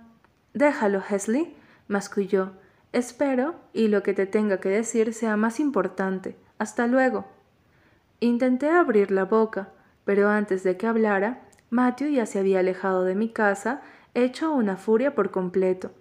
déjalo, 0.53 1.01
Hesley, 1.09 1.55
masculló. 1.87 2.55
Espero, 2.93 3.55
y 3.73 3.87
lo 3.87 4.03
que 4.03 4.15
te 4.15 4.27
tenga 4.27 4.59
que 4.59 4.71
decir 4.71 5.15
sea 5.15 5.37
más 5.37 5.61
importante. 5.61 6.37
Hasta 6.59 6.89
luego. 6.89 7.29
Intenté 8.19 8.69
abrir 8.69 9.13
la 9.13 9.27
boca, 9.27 9.69
pero 10.11 10.29
antes 10.29 10.65
de 10.65 10.77
que 10.77 10.89
hablara, 10.89 11.41
Matthew 11.71 12.09
ya 12.09 12.27
se 12.27 12.41
había 12.41 12.59
alejado 12.59 13.05
de 13.05 13.15
mi 13.15 13.29
casa, 13.29 13.81
hecho 14.13 14.51
una 14.51 14.77
furia 14.77 15.15
por 15.15 15.31
completo. 15.31 15.93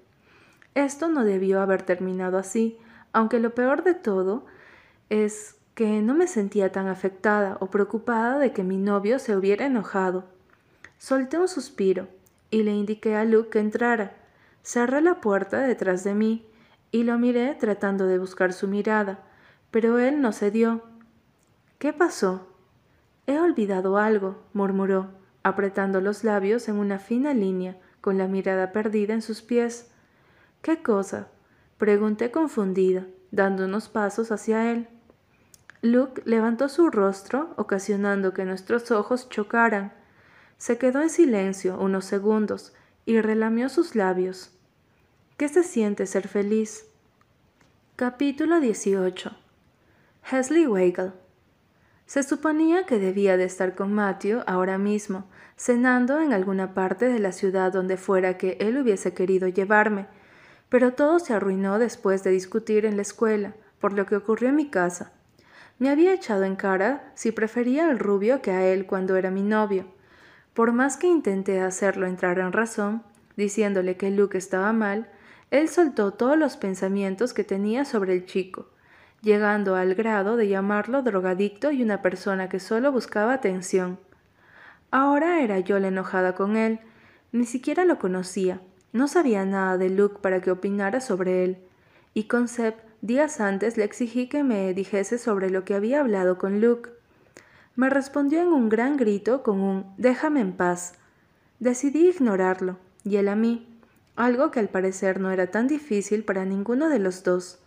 Esto 0.74 1.10
no 1.10 1.24
debió 1.24 1.62
haber 1.62 1.84
terminado 1.84 2.40
así, 2.40 2.80
aunque 3.14 3.40
lo 3.40 3.54
peor 3.54 3.84
de 3.84 3.94
todo 3.94 4.48
es 5.12 5.58
que 5.76 6.02
no 6.02 6.16
me 6.16 6.26
sentía 6.26 6.72
tan 6.72 6.88
afectada 6.88 7.58
o 7.60 7.68
preocupada 7.68 8.40
de 8.40 8.52
que 8.52 8.64
mi 8.64 8.78
novio 8.78 9.20
se 9.20 9.38
hubiera 9.38 9.68
enojado. 9.68 10.24
Solté 10.98 11.38
un 11.38 11.48
suspiro 11.48 12.08
y 12.50 12.64
le 12.64 12.72
indiqué 12.72 13.16
a 13.16 13.26
Luke 13.26 13.50
que 13.50 13.60
entrara. 13.60 14.14
Cerré 14.64 15.02
la 15.02 15.22
puerta 15.22 15.60
detrás 15.60 16.04
de 16.04 16.16
mí 16.16 16.48
y 16.92 17.04
lo 17.04 17.20
miré 17.20 17.54
tratando 17.54 18.08
de 18.08 18.18
buscar 18.18 18.54
su 18.54 18.68
mirada, 18.68 19.20
pero 19.70 20.00
él 20.00 20.20
no 20.20 20.34
cedió. 20.34 20.82
¿Qué 21.78 21.94
pasó? 21.94 22.49
He 23.30 23.40
olvidado 23.40 24.00
algo, 24.00 24.44
murmuró, 24.54 25.12
apretando 25.44 26.02
los 26.02 26.24
labios 26.24 26.68
en 26.68 26.78
una 26.78 26.98
fina 26.98 27.36
línea, 27.36 27.78
con 28.02 28.18
la 28.18 28.28
mirada 28.28 28.72
perdida 28.72 29.14
en 29.14 29.22
sus 29.22 29.44
pies. 29.44 29.92
¿Qué 30.64 30.82
cosa? 30.82 31.28
pregunté 31.78 32.32
confundida, 32.32 33.06
dando 33.30 33.66
unos 33.66 33.88
pasos 33.88 34.32
hacia 34.32 34.72
él. 34.72 34.88
Luke 35.84 36.24
levantó 36.26 36.70
su 36.70 36.90
rostro, 36.90 37.54
ocasionando 37.56 38.34
que 38.34 38.46
nuestros 38.46 38.90
ojos 38.90 39.30
chocaran. 39.30 39.94
Se 40.58 40.80
quedó 40.80 41.04
en 41.04 41.12
silencio 41.12 41.78
unos 41.80 42.06
segundos 42.06 42.74
y 43.06 43.22
relamió 43.22 43.70
sus 43.70 43.94
labios. 43.94 44.58
¿Qué 45.38 45.50
se 45.50 45.62
siente 45.62 46.08
ser 46.08 46.28
feliz? 46.28 46.88
Capítulo 47.96 48.60
18 48.60 49.38
Hesley 50.32 50.66
Weigel 50.66 51.14
Se 52.10 52.24
suponía 52.24 52.88
que 52.88 52.98
debía 52.98 53.38
de 53.38 53.44
estar 53.44 53.76
con 53.76 53.94
Matthew 53.94 54.42
ahora 54.48 54.80
mismo, 54.80 55.30
cenando 55.56 56.20
en 56.20 56.34
alguna 56.34 56.74
parte 56.74 57.08
de 57.08 57.20
la 57.20 57.32
ciudad 57.32 57.72
donde 57.72 57.98
fuera 57.98 58.36
que 58.36 58.58
él 58.60 58.80
hubiese 58.80 59.14
querido 59.14 59.48
llevarme, 59.48 60.08
pero 60.70 60.94
todo 60.94 61.20
se 61.20 61.36
arruinó 61.36 61.78
después 61.78 62.24
de 62.24 62.32
discutir 62.32 62.88
en 62.88 62.96
la 62.96 63.04
escuela, 63.04 63.54
por 63.80 63.94
lo 63.94 64.08
que 64.08 64.16
ocurrió 64.16 64.50
en 64.50 64.56
mi 64.56 64.72
casa. 64.72 65.12
Me 65.78 65.92
había 65.92 66.12
echado 66.12 66.46
en 66.46 66.56
cara 66.56 67.12
si 67.14 67.32
prefería 67.32 67.88
al 67.88 68.00
rubio 68.00 68.42
que 68.42 68.50
a 68.50 68.66
él 68.66 68.88
cuando 68.88 69.16
era 69.16 69.30
mi 69.30 69.44
novio. 69.44 69.86
Por 70.56 70.72
más 70.72 70.98
que 70.98 71.06
intenté 71.06 71.62
hacerlo 71.62 72.08
entrar 72.08 72.40
en 72.40 72.54
razón, 72.54 73.04
diciéndole 73.38 73.98
que 73.98 74.10
Luke 74.10 74.36
estaba 74.36 74.74
mal, 74.74 75.12
él 75.52 75.70
soltó 75.70 76.12
todos 76.12 76.40
los 76.40 76.58
pensamientos 76.58 77.36
que 77.36 77.44
tenía 77.44 77.86
sobre 77.86 78.14
el 78.14 78.26
chico, 78.26 78.66
llegando 79.22 79.76
al 79.76 79.96
grado 79.96 80.38
de 80.38 80.48
llamarlo 80.48 81.02
drogadicto 81.02 81.72
y 81.72 81.84
una 81.84 82.02
persona 82.02 82.50
que 82.50 82.60
solo 82.60 82.92
buscaba 82.92 83.34
atención. 83.34 84.00
Ahora 84.92 85.42
era 85.42 85.60
yo 85.60 85.78
la 85.80 85.90
enojada 85.90 86.34
con 86.34 86.58
él, 86.58 86.80
ni 87.32 87.46
siquiera 87.46 87.86
lo 87.86 88.00
conocía, 88.00 88.62
no 88.92 89.08
sabía 89.08 89.46
nada 89.46 89.78
de 89.78 89.90
Luke 89.90 90.18
para 90.22 90.42
que 90.42 90.52
opinara 90.52 91.00
sobre 91.00 91.44
él, 91.44 91.58
y 92.14 92.24
con 92.24 92.48
Seb 92.48 92.76
días 93.02 93.40
antes 93.40 93.78
le 93.78 93.84
exigí 93.84 94.28
que 94.28 94.44
me 94.44 94.74
dijese 94.74 95.18
sobre 95.18 95.50
lo 95.50 95.64
que 95.64 95.76
había 95.76 96.00
hablado 96.00 96.38
con 96.38 96.60
Luke. 96.60 96.90
Me 97.76 97.90
respondió 97.90 98.42
en 98.42 98.48
un 98.48 98.68
gran 98.68 98.98
grito 98.98 99.44
con 99.44 99.60
un 99.60 99.86
déjame 99.98 100.42
en 100.42 100.54
paz. 100.54 100.94
Decidí 101.60 102.10
ignorarlo, 102.10 102.78
y 103.04 103.18
él 103.18 103.28
a 103.28 103.36
mí, 103.36 103.68
algo 104.16 104.52
que 104.52 104.60
al 104.60 104.70
parecer 104.70 105.20
no 105.20 105.32
era 105.32 105.48
tan 105.48 105.68
difícil 105.68 106.24
para 106.24 106.46
ninguno 106.46 106.90
de 106.90 107.00
los 107.00 107.24
dos. 107.24 107.60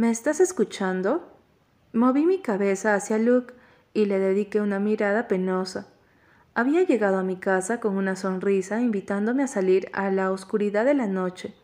¿Me 0.00 0.10
estás 0.10 0.40
escuchando? 0.40 1.30
Moví 1.92 2.24
mi 2.24 2.40
cabeza 2.40 2.94
hacia 2.94 3.18
Luke 3.18 3.52
y 3.92 4.06
le 4.06 4.18
dediqué 4.18 4.62
una 4.62 4.80
mirada 4.80 5.28
penosa. 5.28 5.88
Había 6.54 6.84
llegado 6.84 7.18
a 7.18 7.22
mi 7.22 7.36
casa 7.36 7.80
con 7.80 7.98
una 7.98 8.16
sonrisa 8.16 8.80
invitándome 8.80 9.42
a 9.42 9.46
salir 9.46 9.90
a 9.92 10.10
la 10.10 10.32
oscuridad 10.32 10.86
de 10.86 10.94
la 10.94 11.06
noche. 11.06 11.54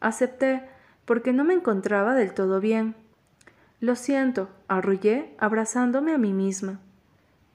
Acepté 0.00 0.68
porque 1.06 1.32
no 1.32 1.44
me 1.44 1.54
encontraba 1.54 2.14
del 2.14 2.34
todo 2.34 2.60
bien. 2.60 2.94
Lo 3.80 3.96
siento, 3.96 4.50
arrullé, 4.68 5.34
abrazándome 5.38 6.12
a 6.12 6.18
mí 6.18 6.34
misma. 6.34 6.78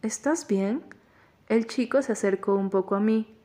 ¿Estás 0.02 0.48
bien? 0.48 0.82
El 1.48 1.68
chico 1.68 2.02
se 2.02 2.14
acercó 2.14 2.56
un 2.56 2.72
poco 2.72 2.96
a 2.96 3.00
mí. 3.00 3.38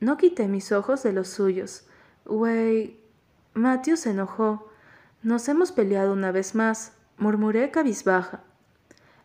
No 0.00 0.16
quité 0.16 0.48
mis 0.48 0.72
ojos 0.72 1.04
de 1.04 1.12
los 1.12 1.28
suyos. 1.28 1.86
Wey. 2.24 3.00
Matthew 3.54 3.96
se 3.96 4.10
enojó. 4.10 4.72
Nos 5.26 5.48
hemos 5.48 5.72
peleado 5.72 6.12
una 6.12 6.30
vez 6.30 6.54
más, 6.54 6.92
murmuré 7.18 7.72
cabizbaja. 7.72 8.44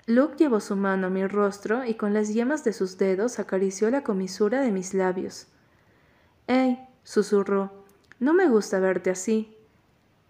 Luke 0.07 0.33
llevó 0.35 0.59
su 0.59 0.75
mano 0.75 1.05
a 1.05 1.09
mi 1.11 1.27
rostro 1.27 1.85
y 1.85 1.93
con 1.93 2.11
las 2.15 2.33
yemas 2.33 2.63
de 2.63 2.73
sus 2.73 2.97
dedos 2.97 3.37
acarició 3.37 3.91
la 3.91 4.01
comisura 4.01 4.61
de 4.61 4.71
mis 4.71 4.95
labios. 4.95 5.45
¡Ey! 6.47 6.79
susurró. 7.03 7.85
No 8.19 8.33
me 8.33 8.49
gusta 8.49 8.79
verte 8.79 9.11
así. 9.11 9.55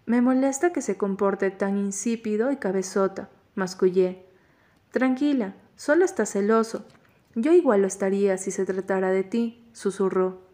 Me 0.04 0.20
molesta 0.20 0.74
que 0.74 0.82
se 0.82 0.98
comporte 0.98 1.50
tan 1.50 1.78
insípido 1.78 2.52
y 2.52 2.58
cabezota, 2.58 3.30
mascullé. 3.54 4.26
Tranquila, 4.90 5.54
solo 5.76 6.04
está 6.04 6.26
celoso. 6.26 6.84
Yo 7.34 7.50
igual 7.50 7.80
lo 7.80 7.86
estaría 7.86 8.36
si 8.36 8.50
se 8.50 8.66
tratara 8.66 9.10
de 9.10 9.24
ti 9.24 9.66
susurró. 9.72 10.51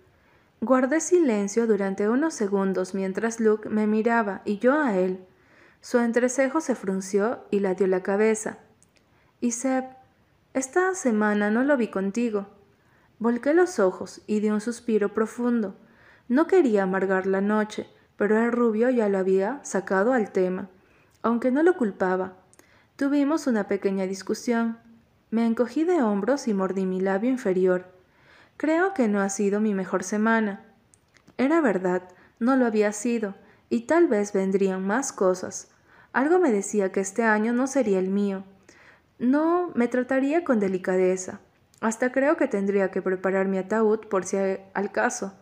Guardé 0.60 1.00
silencio 1.00 1.68
durante 1.68 2.08
unos 2.08 2.34
segundos 2.34 2.92
mientras 2.92 3.38
Luke 3.38 3.68
me 3.68 3.86
miraba 3.86 4.42
y 4.44 4.58
yo 4.58 4.80
a 4.80 4.96
él. 4.96 5.24
Su 5.80 5.98
entrecejo 5.98 6.60
se 6.60 6.74
frunció 6.74 7.44
y 7.52 7.60
la 7.60 7.74
dio 7.74 7.86
la 7.86 8.02
cabeza. 8.02 8.58
Y 9.40 9.52
Seb, 9.52 9.84
esta 10.54 10.94
semana 10.96 11.50
no 11.50 11.62
lo 11.62 11.76
vi 11.76 11.88
contigo. 11.88 12.48
Volqué 13.20 13.54
los 13.54 13.78
ojos 13.78 14.20
y 14.26 14.40
di 14.40 14.50
un 14.50 14.60
suspiro 14.60 15.14
profundo. 15.14 15.76
No 16.26 16.48
quería 16.48 16.82
amargar 16.82 17.26
la 17.26 17.40
noche, 17.40 17.88
pero 18.16 18.36
el 18.42 18.50
rubio 18.50 18.90
ya 18.90 19.08
lo 19.08 19.18
había 19.18 19.60
sacado 19.62 20.12
al 20.12 20.32
tema, 20.32 20.68
aunque 21.22 21.52
no 21.52 21.62
lo 21.62 21.76
culpaba. 21.76 22.34
Tuvimos 22.96 23.46
una 23.46 23.68
pequeña 23.68 24.08
discusión. 24.08 24.78
Me 25.30 25.46
encogí 25.46 25.84
de 25.84 26.02
hombros 26.02 26.48
y 26.48 26.54
mordí 26.54 26.84
mi 26.84 27.00
labio 27.00 27.30
inferior. 27.30 27.97
Creo 28.58 28.92
que 28.92 29.06
no 29.06 29.20
ha 29.20 29.28
sido 29.28 29.60
mi 29.60 29.72
mejor 29.72 30.02
semana. 30.02 30.64
Era 31.36 31.60
verdad, 31.60 32.02
no 32.40 32.56
lo 32.56 32.66
había 32.66 32.92
sido, 32.92 33.36
y 33.70 33.82
tal 33.82 34.08
vez 34.08 34.32
vendrían 34.32 34.84
más 34.84 35.12
cosas. 35.12 35.68
Algo 36.12 36.40
me 36.40 36.50
decía 36.50 36.90
que 36.90 36.98
este 36.98 37.22
año 37.22 37.52
no 37.52 37.68
sería 37.68 38.00
el 38.00 38.10
mío. 38.10 38.42
No 39.20 39.70
me 39.76 39.86
trataría 39.86 40.42
con 40.42 40.58
delicadeza. 40.58 41.38
Hasta 41.80 42.10
creo 42.10 42.36
que 42.36 42.48
tendría 42.48 42.90
que 42.90 43.00
preparar 43.00 43.46
mi 43.46 43.58
ataúd 43.58 44.00
por 44.08 44.24
si 44.24 44.36
al 44.74 44.90
caso. 44.90 45.34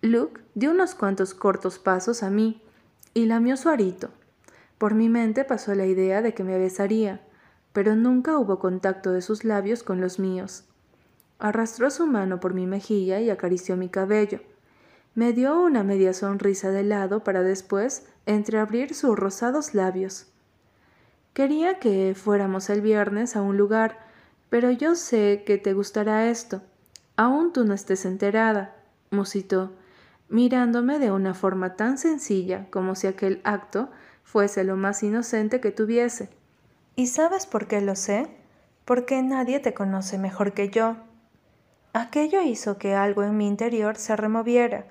Luke 0.00 0.40
dio 0.54 0.70
unos 0.70 0.94
cuantos 0.94 1.34
cortos 1.34 1.80
pasos 1.80 2.22
a 2.22 2.30
mí 2.30 2.62
y 3.12 3.26
lamió 3.26 3.56
su 3.56 3.70
arito. 3.70 4.10
Por 4.78 4.94
mi 4.94 5.08
mente 5.08 5.44
pasó 5.44 5.74
la 5.74 5.86
idea 5.86 6.22
de 6.22 6.32
que 6.32 6.44
me 6.44 6.58
besaría, 6.58 7.22
pero 7.72 7.96
nunca 7.96 8.38
hubo 8.38 8.60
contacto 8.60 9.10
de 9.10 9.20
sus 9.20 9.42
labios 9.42 9.82
con 9.82 10.00
los 10.00 10.20
míos. 10.20 10.68
Arrastró 11.38 11.90
su 11.90 12.06
mano 12.06 12.40
por 12.40 12.54
mi 12.54 12.66
mejilla 12.66 13.20
y 13.20 13.30
acarició 13.30 13.76
mi 13.76 13.88
cabello. 13.88 14.40
Me 15.14 15.32
dio 15.32 15.60
una 15.60 15.84
media 15.84 16.12
sonrisa 16.12 16.70
de 16.70 16.82
lado 16.82 17.24
para 17.24 17.42
después 17.42 18.06
entreabrir 18.26 18.94
sus 18.94 19.16
rosados 19.16 19.74
labios. 19.74 20.26
Quería 21.32 21.78
que 21.78 22.14
fuéramos 22.16 22.70
el 22.70 22.80
viernes 22.80 23.36
a 23.36 23.42
un 23.42 23.56
lugar, 23.56 23.98
pero 24.50 24.70
yo 24.70 24.96
sé 24.96 25.44
que 25.46 25.58
te 25.58 25.72
gustará 25.72 26.28
esto. 26.28 26.62
Aún 27.16 27.52
tú 27.52 27.64
no 27.64 27.74
estés 27.74 28.04
enterada, 28.04 28.76
musitó, 29.10 29.72
mirándome 30.28 30.98
de 30.98 31.10
una 31.10 31.34
forma 31.34 31.76
tan 31.76 31.98
sencilla 31.98 32.66
como 32.70 32.94
si 32.94 33.06
aquel 33.06 33.40
acto 33.44 33.90
fuese 34.24 34.64
lo 34.64 34.76
más 34.76 35.02
inocente 35.02 35.60
que 35.60 35.70
tuviese. 35.70 36.30
¿Y 36.96 37.06
sabes 37.06 37.46
por 37.46 37.66
qué 37.66 37.80
lo 37.80 37.94
sé? 37.94 38.26
Porque 38.84 39.22
nadie 39.22 39.60
te 39.60 39.74
conoce 39.74 40.18
mejor 40.18 40.52
que 40.52 40.70
yo. 40.70 40.96
Aquello 42.00 42.42
hizo 42.42 42.78
que 42.78 42.94
algo 42.94 43.24
en 43.24 43.36
mi 43.36 43.48
interior 43.48 43.96
se 43.96 44.14
removiera, 44.14 44.86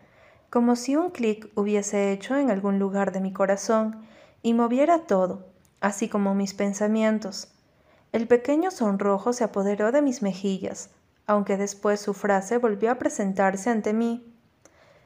como 0.50 0.76
si 0.76 0.98
un 0.98 1.10
clic 1.10 1.50
hubiese 1.56 2.12
hecho 2.12 2.36
en 2.36 2.52
algún 2.52 2.80
lugar 2.80 3.14
de 3.14 3.22
mi 3.22 3.32
corazón 3.32 4.06
y 4.42 4.54
moviera 4.54 5.04
todo, 5.08 5.46
así 5.80 6.10
como 6.10 6.36
mis 6.36 6.54
pensamientos. 6.54 7.48
El 8.12 8.28
pequeño 8.28 8.72
sonrojo 8.72 9.32
se 9.32 9.46
apoderó 9.46 9.94
de 9.94 10.02
mis 10.02 10.22
mejillas, 10.22 10.90
aunque 11.28 11.56
después 11.56 12.02
su 12.02 12.14
frase 12.14 12.58
volvió 12.58 12.92
a 12.92 12.96
presentarse 12.96 13.70
ante 13.70 13.94
mí. 13.94 14.30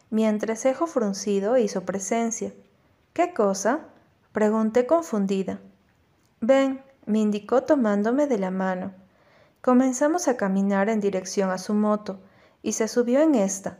Mi 0.09 0.25
entrecejo 0.25 0.87
fruncido 0.87 1.55
hizo 1.59 1.85
presencia. 1.85 2.51
¿Qué 3.13 3.31
cosa? 3.31 3.81
pregunté 4.31 4.87
confundida. 4.87 5.59
Ven, 6.39 6.81
me 7.05 7.19
indicó 7.19 7.61
tomándome 7.61 8.25
de 8.25 8.39
la 8.39 8.49
mano. 8.49 8.91
Comenzamos 9.61 10.27
a 10.27 10.37
caminar 10.37 10.89
en 10.89 10.99
dirección 11.01 11.51
a 11.51 11.59
su 11.59 11.75
moto 11.75 12.19
y 12.63 12.73
se 12.73 12.87
subió 12.87 13.21
en 13.21 13.35
esta. 13.35 13.77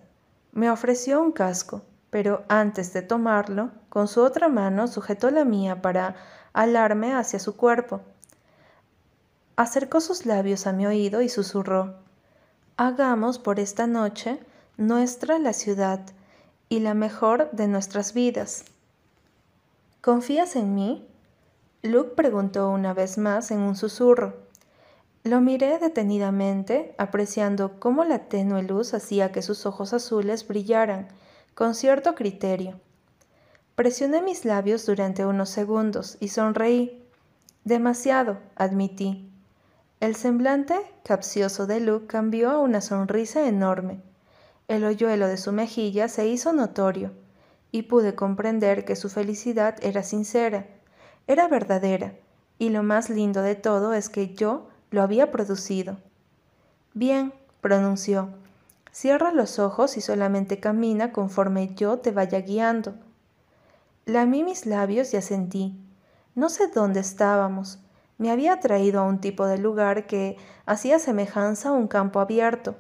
Me 0.52 0.70
ofreció 0.70 1.20
un 1.20 1.32
casco, 1.32 1.82
pero 2.12 2.44
antes 2.50 2.94
de 2.94 3.02
tomarlo, 3.02 3.72
con 3.90 4.08
su 4.08 4.22
otra 4.22 4.48
mano 4.48 4.88
sujetó 4.88 5.32
la 5.32 5.44
mía 5.44 5.82
para 5.82 6.16
alarme 6.54 7.16
hacia 7.16 7.40
su 7.40 7.56
cuerpo. 7.56 8.02
Acercó 9.56 10.02
sus 10.02 10.28
labios 10.28 10.68
a 10.68 10.72
mi 10.72 10.86
oído 10.86 11.22
y 11.22 11.30
susurró, 11.30 11.96
Hagamos 12.78 13.40
por 13.40 13.60
esta 13.60 13.88
noche 13.88 14.40
nuestra 14.78 15.40
la 15.40 15.54
ciudad 15.54 16.02
y 16.70 16.80
la 16.80 16.94
mejor 16.94 17.50
de 17.52 17.68
nuestras 17.68 18.14
vidas. 18.14 18.66
¿Confías 20.02 20.56
en 20.56 20.76
mí? 20.76 21.08
Luke 21.82 22.14
preguntó 22.16 22.70
una 22.70 22.94
vez 22.94 23.18
más 23.18 23.50
en 23.52 23.60
un 23.60 23.76
susurro. 23.76 24.41
Lo 25.24 25.40
miré 25.40 25.78
detenidamente, 25.78 26.96
apreciando 26.98 27.80
cómo 27.80 28.04
la 28.04 28.28
tenue 28.28 28.64
luz 28.64 28.96
hacía 28.96 29.32
que 29.32 29.44
sus 29.44 29.68
ojos 29.68 29.94
azules 29.94 30.48
brillaran, 30.48 31.10
con 31.54 31.76
cierto 31.76 32.16
criterio. 32.16 32.80
Presioné 33.76 34.24
mis 34.24 34.46
labios 34.46 34.86
durante 34.86 35.26
unos 35.26 35.50
segundos 35.50 36.18
y 36.20 36.30
sonreí. 36.30 37.08
Demasiado, 37.64 38.40
admití. 38.56 39.32
El 40.00 40.16
semblante 40.16 40.76
capcioso 41.04 41.68
de 41.68 41.80
Luke 41.80 42.08
cambió 42.08 42.50
a 42.50 42.58
una 42.58 42.82
sonrisa 42.82 43.48
enorme. 43.48 44.02
El 44.68 44.84
hoyuelo 44.86 45.28
de 45.28 45.38
su 45.38 45.52
mejilla 45.52 46.08
se 46.08 46.28
hizo 46.28 46.52
notorio, 46.52 47.12
y 47.72 47.84
pude 47.84 48.16
comprender 48.16 48.86
que 48.86 48.96
su 48.96 49.10
felicidad 49.10 49.76
era 49.84 50.02
sincera, 50.02 50.66
era 51.28 51.48
verdadera, 51.48 52.16
y 52.58 52.70
lo 52.70 52.82
más 52.82 53.12
lindo 53.12 53.44
de 53.44 53.54
todo 53.54 53.94
es 53.94 54.10
que 54.10 54.34
yo 54.34 54.71
lo 54.92 55.02
había 55.02 55.32
producido. 55.32 55.98
Bien, 56.94 57.34
pronunció. 57.62 58.30
Cierra 58.92 59.32
los 59.32 59.58
ojos 59.58 59.96
y 59.96 60.02
solamente 60.02 60.60
camina 60.60 61.14
conforme 61.14 61.74
yo 61.76 62.00
te 62.00 62.12
vaya 62.12 62.42
guiando. 62.42 62.94
Lamí 64.06 64.44
mis 64.44 64.66
labios 64.66 65.14
y 65.14 65.18
asentí. 65.18 65.80
No 66.36 66.50
sé 66.50 66.68
dónde 66.68 67.00
estábamos. 67.00 67.80
me 68.18 68.30
había 68.30 68.60
traído 68.60 69.00
a 69.00 69.06
un 69.06 69.20
tipo 69.20 69.48
de 69.48 69.58
lugar 69.58 70.06
que 70.06 70.38
hacía 70.68 71.00
semejanza 71.00 71.70
a 71.70 71.72
un 71.72 71.88
campo 71.88 72.20
abierto, 72.20 72.76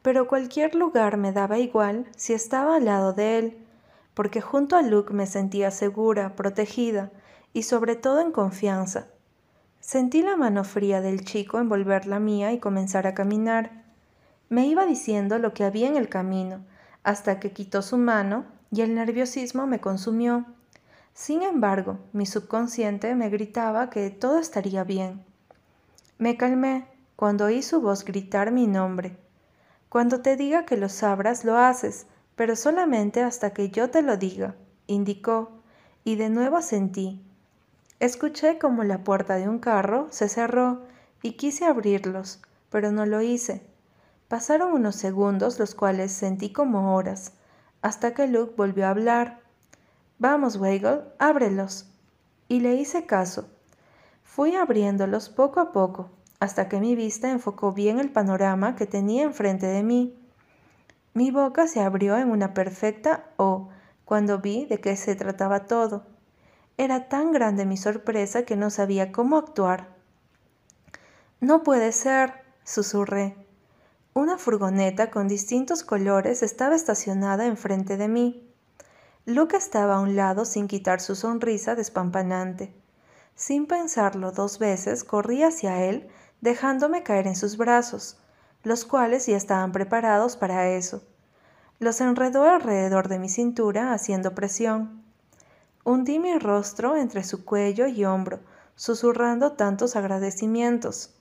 pero 0.00 0.26
cualquier 0.26 0.74
lugar 0.74 1.18
me 1.18 1.32
daba 1.32 1.58
igual 1.58 2.06
si 2.16 2.32
estaba 2.32 2.76
al 2.76 2.86
lado 2.86 3.12
de 3.12 3.38
él, 3.38 3.66
porque 4.14 4.40
junto 4.40 4.74
a 4.74 4.80
Luke 4.80 5.12
me 5.12 5.26
sentía 5.26 5.70
segura, 5.70 6.34
protegida 6.34 7.10
y 7.52 7.64
sobre 7.64 7.94
todo 7.96 8.20
en 8.20 8.32
confianza. 8.32 9.08
Sentí 9.86 10.20
la 10.20 10.36
mano 10.36 10.64
fría 10.64 11.00
del 11.00 11.24
chico 11.24 11.60
envolver 11.60 12.08
la 12.08 12.18
mía 12.18 12.52
y 12.52 12.58
comenzar 12.58 13.06
a 13.06 13.14
caminar. 13.14 13.84
Me 14.48 14.66
iba 14.66 14.84
diciendo 14.84 15.38
lo 15.38 15.54
que 15.54 15.62
había 15.62 15.86
en 15.86 15.96
el 15.96 16.08
camino, 16.08 16.64
hasta 17.04 17.38
que 17.38 17.52
quitó 17.52 17.82
su 17.82 17.96
mano 17.96 18.46
y 18.72 18.80
el 18.80 18.96
nerviosismo 18.96 19.68
me 19.68 19.78
consumió. 19.78 20.44
Sin 21.14 21.44
embargo, 21.44 22.00
mi 22.12 22.26
subconsciente 22.26 23.14
me 23.14 23.28
gritaba 23.28 23.88
que 23.88 24.10
todo 24.10 24.40
estaría 24.40 24.82
bien. 24.82 25.24
Me 26.18 26.36
calmé 26.36 26.88
cuando 27.14 27.44
oí 27.44 27.62
su 27.62 27.80
voz 27.80 28.04
gritar 28.04 28.50
mi 28.50 28.66
nombre. 28.66 29.16
Cuando 29.88 30.20
te 30.20 30.34
diga 30.34 30.66
que 30.66 30.76
lo 30.76 30.88
sabrás, 30.88 31.44
lo 31.44 31.58
haces, 31.58 32.08
pero 32.34 32.56
solamente 32.56 33.22
hasta 33.22 33.50
que 33.50 33.70
yo 33.70 33.88
te 33.88 34.02
lo 34.02 34.16
diga, 34.16 34.56
indicó, 34.88 35.62
y 36.02 36.16
de 36.16 36.28
nuevo 36.28 36.60
sentí. 36.60 37.25
Escuché 37.98 38.58
como 38.58 38.84
la 38.84 39.04
puerta 39.04 39.36
de 39.36 39.48
un 39.48 39.58
carro 39.58 40.08
se 40.10 40.28
cerró 40.28 40.82
y 41.22 41.32
quise 41.32 41.64
abrirlos, 41.64 42.42
pero 42.68 42.92
no 42.92 43.06
lo 43.06 43.22
hice. 43.22 43.62
Pasaron 44.28 44.72
unos 44.72 44.96
segundos, 44.96 45.58
los 45.58 45.74
cuales 45.74 46.12
sentí 46.12 46.52
como 46.52 46.94
horas, 46.94 47.32
hasta 47.80 48.12
que 48.12 48.26
Luke 48.26 48.54
volvió 48.56 48.86
a 48.86 48.90
hablar. 48.90 49.40
Vamos, 50.18 50.56
Weigel, 50.56 51.04
ábrelos. 51.18 51.88
Y 52.48 52.60
le 52.60 52.74
hice 52.74 53.06
caso. 53.06 53.48
Fui 54.22 54.54
abriéndolos 54.54 55.30
poco 55.30 55.60
a 55.60 55.72
poco, 55.72 56.10
hasta 56.38 56.68
que 56.68 56.80
mi 56.80 56.94
vista 56.94 57.30
enfocó 57.30 57.72
bien 57.72 57.98
el 57.98 58.10
panorama 58.10 58.76
que 58.76 58.86
tenía 58.86 59.22
enfrente 59.22 59.66
de 59.66 59.82
mí. 59.82 60.14
Mi 61.14 61.30
boca 61.30 61.66
se 61.66 61.80
abrió 61.80 62.18
en 62.18 62.30
una 62.30 62.52
perfecta 62.52 63.24
O 63.38 63.70
cuando 64.04 64.38
vi 64.38 64.66
de 64.66 64.80
qué 64.80 64.96
se 64.96 65.16
trataba 65.16 65.66
todo. 65.66 66.15
Era 66.78 67.08
tan 67.08 67.32
grande 67.32 67.64
mi 67.64 67.76
sorpresa 67.76 68.44
que 68.44 68.56
no 68.56 68.70
sabía 68.70 69.12
cómo 69.12 69.38
actuar. 69.38 69.88
No 71.40 71.62
puede 71.62 71.92
ser, 71.92 72.32
susurré. 72.64 73.36
Una 74.12 74.38
furgoneta 74.38 75.10
con 75.10 75.28
distintos 75.28 75.84
colores 75.84 76.42
estaba 76.42 76.74
estacionada 76.74 77.46
enfrente 77.46 77.96
de 77.96 78.08
mí. 78.08 78.50
Luke 79.24 79.56
estaba 79.56 79.96
a 79.96 80.00
un 80.00 80.16
lado 80.16 80.44
sin 80.44 80.68
quitar 80.68 81.00
su 81.00 81.14
sonrisa 81.14 81.74
despampanante. 81.74 82.74
Sin 83.34 83.66
pensarlo 83.66 84.32
dos 84.32 84.58
veces, 84.58 85.04
corrí 85.04 85.42
hacia 85.42 85.82
él, 85.84 86.08
dejándome 86.40 87.02
caer 87.02 87.26
en 87.26 87.36
sus 87.36 87.56
brazos, 87.56 88.18
los 88.62 88.84
cuales 88.84 89.26
ya 89.26 89.36
estaban 89.36 89.72
preparados 89.72 90.36
para 90.36 90.70
eso. 90.70 91.02
Los 91.78 92.00
enredó 92.00 92.44
alrededor 92.44 93.08
de 93.08 93.18
mi 93.18 93.28
cintura, 93.28 93.92
haciendo 93.92 94.34
presión. 94.34 95.05
Hundí 95.88 96.18
mi 96.18 96.36
rostro 96.36 96.96
entre 96.96 97.22
su 97.22 97.44
cuello 97.44 97.86
y 97.86 98.04
hombro, 98.04 98.40
susurrando 98.74 99.52
tantos 99.52 99.94
agradecimientos. 99.94 101.14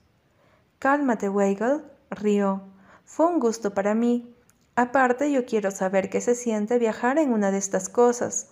Cálmate, 0.79 1.29
Weigel, 1.29 1.83
rió. 2.09 2.63
Fue 3.03 3.27
un 3.27 3.39
gusto 3.39 3.75
para 3.75 3.93
mí. 3.93 4.35
Aparte, 4.75 5.31
yo 5.31 5.45
quiero 5.45 5.69
saber 5.69 6.09
qué 6.09 6.19
se 6.19 6.33
siente 6.33 6.79
viajar 6.79 7.19
en 7.19 7.31
una 7.31 7.51
de 7.51 7.59
estas 7.59 7.89
cosas. 7.89 8.49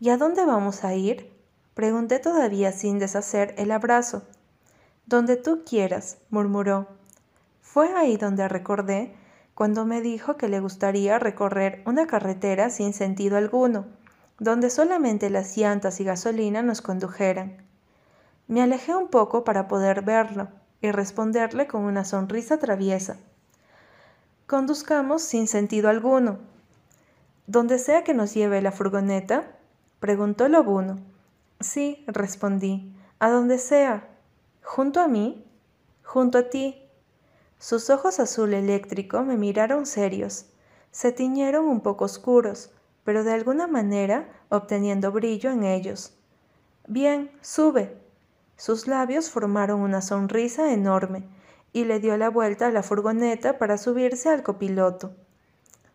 ¿Y 0.00 0.08
a 0.08 0.16
dónde 0.16 0.44
vamos 0.44 0.82
a 0.82 0.94
ir? 0.94 1.32
Pregunté 1.72 2.18
todavía 2.18 2.72
sin 2.72 2.98
deshacer 2.98 3.54
el 3.58 3.70
abrazo. 3.70 4.24
Donde 5.06 5.36
tú 5.36 5.62
quieras, 5.64 6.18
murmuró. 6.30 6.88
Fue 7.60 7.94
ahí 7.94 8.16
donde 8.16 8.48
recordé 8.48 9.14
cuando 9.54 9.86
me 9.86 10.00
dijo 10.00 10.36
que 10.36 10.48
le 10.48 10.58
gustaría 10.58 11.20
recorrer 11.20 11.82
una 11.86 12.08
carretera 12.08 12.70
sin 12.70 12.92
sentido 12.92 13.36
alguno, 13.36 13.86
donde 14.38 14.70
solamente 14.70 15.30
las 15.30 15.56
llantas 15.56 16.00
y 16.00 16.04
gasolina 16.04 16.62
nos 16.62 16.80
condujeran. 16.80 17.56
Me 18.46 18.62
alejé 18.62 18.94
un 18.94 19.08
poco 19.08 19.44
para 19.44 19.68
poder 19.68 20.02
verlo 20.02 20.48
y 20.80 20.90
responderle 20.92 21.66
con 21.66 21.82
una 21.82 22.04
sonrisa 22.04 22.58
traviesa. 22.58 23.16
Conduzcamos 24.46 25.22
sin 25.22 25.48
sentido 25.48 25.88
alguno. 25.90 26.38
¿Donde 27.46 27.78
sea 27.78 28.04
que 28.04 28.14
nos 28.14 28.32
lleve 28.32 28.62
la 28.62 28.72
furgoneta? 28.72 29.56
preguntó 30.00 30.48
Lobuno. 30.48 30.98
Sí, 31.60 32.04
respondí, 32.06 32.94
a 33.18 33.30
donde 33.30 33.58
sea. 33.58 34.08
¿Junto 34.62 35.00
a 35.00 35.08
mí? 35.08 35.44
Junto 36.04 36.38
a 36.38 36.48
ti. 36.48 36.80
Sus 37.58 37.90
ojos 37.90 38.20
azul 38.20 38.54
eléctrico 38.54 39.22
me 39.22 39.36
miraron 39.36 39.84
serios. 39.84 40.46
Se 40.92 41.10
tiñeron 41.10 41.66
un 41.66 41.80
poco 41.80 42.04
oscuros, 42.04 42.70
pero 43.08 43.24
de 43.24 43.32
alguna 43.32 43.66
manera 43.66 44.28
obteniendo 44.50 45.12
brillo 45.12 45.50
en 45.50 45.64
ellos. 45.64 46.12
Bien, 46.86 47.30
sube. 47.40 47.96
Sus 48.58 48.86
labios 48.86 49.30
formaron 49.30 49.80
una 49.80 50.02
sonrisa 50.02 50.74
enorme 50.74 51.26
y 51.72 51.86
le 51.86 52.00
dio 52.00 52.18
la 52.18 52.28
vuelta 52.28 52.66
a 52.66 52.70
la 52.70 52.82
furgoneta 52.82 53.56
para 53.56 53.78
subirse 53.78 54.28
al 54.28 54.42
copiloto. 54.42 55.14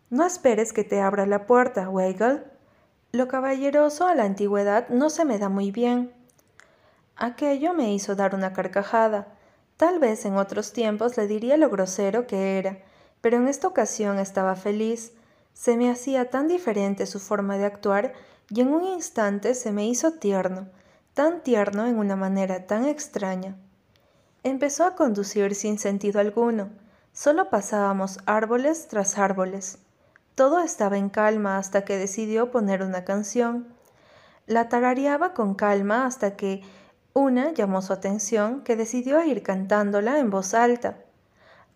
No 0.10 0.26
esperes 0.26 0.74
que 0.74 0.84
te 0.84 1.02
abra 1.02 1.28
la 1.28 1.46
puerta, 1.46 1.88
Weigel. 1.88 2.46
Lo 3.12 3.28
caballeroso 3.28 4.08
a 4.08 4.16
la 4.16 4.24
antigüedad 4.24 4.90
no 4.90 5.12
se 5.12 5.24
me 5.24 5.38
da 5.38 5.50
muy 5.50 5.70
bien. 5.70 6.12
Aquello 7.16 7.76
me 7.76 7.94
hizo 7.94 8.16
dar 8.16 8.34
una 8.34 8.54
carcajada. 8.54 9.28
Tal 9.78 10.00
vez 10.00 10.26
en 10.26 10.36
otros 10.36 10.74
tiempos 10.74 11.16
le 11.16 11.28
diría 11.28 11.58
lo 11.58 11.70
grosero 11.70 12.26
que 12.26 12.58
era, 12.58 12.80
pero 13.22 13.38
en 13.38 13.48
esta 13.48 13.68
ocasión 13.68 14.18
estaba 14.18 14.56
feliz. 14.56 15.14
Se 15.54 15.78
me 15.78 15.90
hacía 15.90 16.30
tan 16.30 16.48
diferente 16.48 17.06
su 17.06 17.20
forma 17.20 17.58
de 17.58 17.66
actuar 17.66 18.14
y 18.50 18.62
en 18.62 18.74
un 18.74 18.84
instante 18.84 19.56
se 19.56 19.72
me 19.72 19.88
hizo 19.88 20.14
tierno, 20.14 20.68
tan 21.14 21.42
tierno 21.42 21.86
en 21.86 21.98
una 21.98 22.16
manera 22.16 22.68
tan 22.68 22.86
extraña. 22.86 23.56
Empezó 24.44 24.86
a 24.86 24.96
conducir 24.96 25.56
sin 25.56 25.80
sentido 25.80 26.20
alguno. 26.20 26.70
Solo 27.14 27.50
pasábamos 27.50 28.20
árboles 28.26 28.88
tras 28.88 29.18
árboles. 29.18 29.78
Todo 30.36 30.60
estaba 30.60 30.98
en 30.98 31.10
calma 31.10 31.58
hasta 31.58 31.86
que 31.86 31.98
decidió 31.98 32.52
poner 32.52 32.84
una 32.84 33.06
canción. 33.06 33.68
La 34.48 34.68
tarareaba 34.68 35.34
con 35.34 35.54
calma 35.54 36.06
hasta 36.06 36.36
que 36.36 36.62
una 37.14 37.52
llamó 37.52 37.82
su 37.82 37.94
atención 37.94 38.64
que 38.64 38.76
decidió 38.76 39.24
ir 39.24 39.44
cantándola 39.44 40.20
en 40.20 40.30
voz 40.30 40.54
alta. 40.54 40.98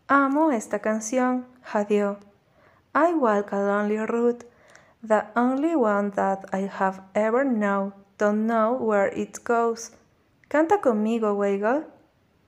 Amo 0.08 0.52
esta 0.52 0.80
canción, 0.80 1.46
jadeó. 1.62 2.18
I 3.00 3.14
walk 3.14 3.52
a 3.52 3.58
lonely 3.58 4.00
route, 4.00 4.44
the 5.04 5.28
only 5.36 5.76
one 5.76 6.10
that 6.16 6.46
I 6.52 6.62
have 6.62 7.04
ever 7.14 7.46
known, 7.46 7.94
don't 8.18 8.48
know 8.48 8.74
where 8.74 9.14
it 9.16 9.44
goes. 9.44 9.92
Canta 10.50 10.82
conmigo, 10.82 11.36
Weigel. 11.36 11.86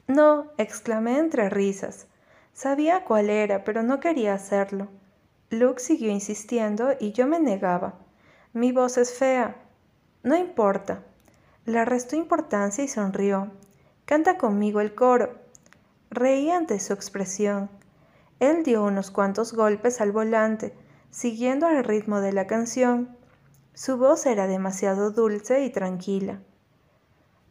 No, 0.08 0.48
exclamé 0.58 1.20
entre 1.20 1.52
risas. 1.52 2.08
Sabía 2.52 3.06
cuál 3.06 3.30
era, 3.30 3.64
pero 3.64 3.84
no 3.84 4.00
quería 4.00 4.34
hacerlo. 4.34 4.88
Luke 5.52 5.80
siguió 5.80 6.10
insistiendo 6.10 6.96
y 7.00 7.12
yo 7.12 7.28
me 7.28 7.40
negaba. 7.40 7.94
Mi 8.52 8.72
voz 8.72 8.98
es 8.98 9.14
fea. 9.14 9.56
No 10.24 10.36
importa. 10.36 11.04
Le 11.66 11.86
restó 11.86 12.16
importancia 12.16 12.84
y 12.84 12.88
sonrió. 12.88 13.52
Canta 14.06 14.40
conmigo 14.40 14.82
el 14.82 14.96
coro. 14.96 15.36
Reí 16.10 16.50
ante 16.50 16.80
su 16.80 16.94
expresión. 16.94 17.70
Él 18.40 18.64
dio 18.64 18.84
unos 18.84 19.12
cuantos 19.12 19.54
golpes 19.54 20.02
al 20.02 20.12
volante, 20.12 20.74
siguiendo 21.12 21.68
el 21.68 21.84
ritmo 21.84 22.22
de 22.22 22.32
la 22.32 22.48
canción. 22.48 23.18
Su 23.74 23.98
voz 23.98 24.26
era 24.26 24.48
demasiado 24.48 25.12
dulce 25.12 25.64
y 25.64 25.70
tranquila. 25.70 26.40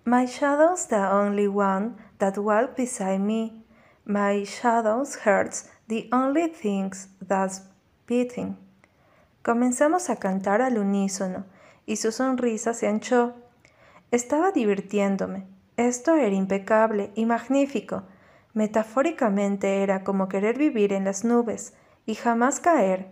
My 0.04 0.24
shadow's 0.26 0.88
the 0.88 0.96
only 0.96 1.48
one 1.48 1.96
that 2.18 2.38
walk 2.38 2.76
beside 2.76 3.18
me. 3.18 3.64
My 4.06 4.44
shadow's 4.44 5.18
heart's 5.26 5.68
the 5.86 6.08
only 6.12 6.48
things 6.48 7.08
that's 7.26 7.64
beating. 8.06 8.56
Comenzamos 9.42 10.08
a 10.08 10.16
cantar 10.16 10.62
al 10.62 10.78
unísono 10.78 11.44
y 11.84 11.96
su 11.96 12.12
sonrisa 12.12 12.72
se 12.72 12.88
anchó. 12.88 13.34
Estaba 14.10 14.50
divirtiéndome. 14.50 15.46
Esto 15.76 16.14
era 16.14 16.34
impecable 16.34 17.12
y 17.14 17.26
magnífico. 17.26 18.04
Metafóricamente 18.54 19.82
era 19.82 20.04
como 20.04 20.28
querer 20.28 20.58
vivir 20.58 20.92
en 20.92 21.04
las 21.04 21.24
nubes 21.24 21.74
y 22.06 22.14
jamás 22.14 22.60
caer. 22.60 23.08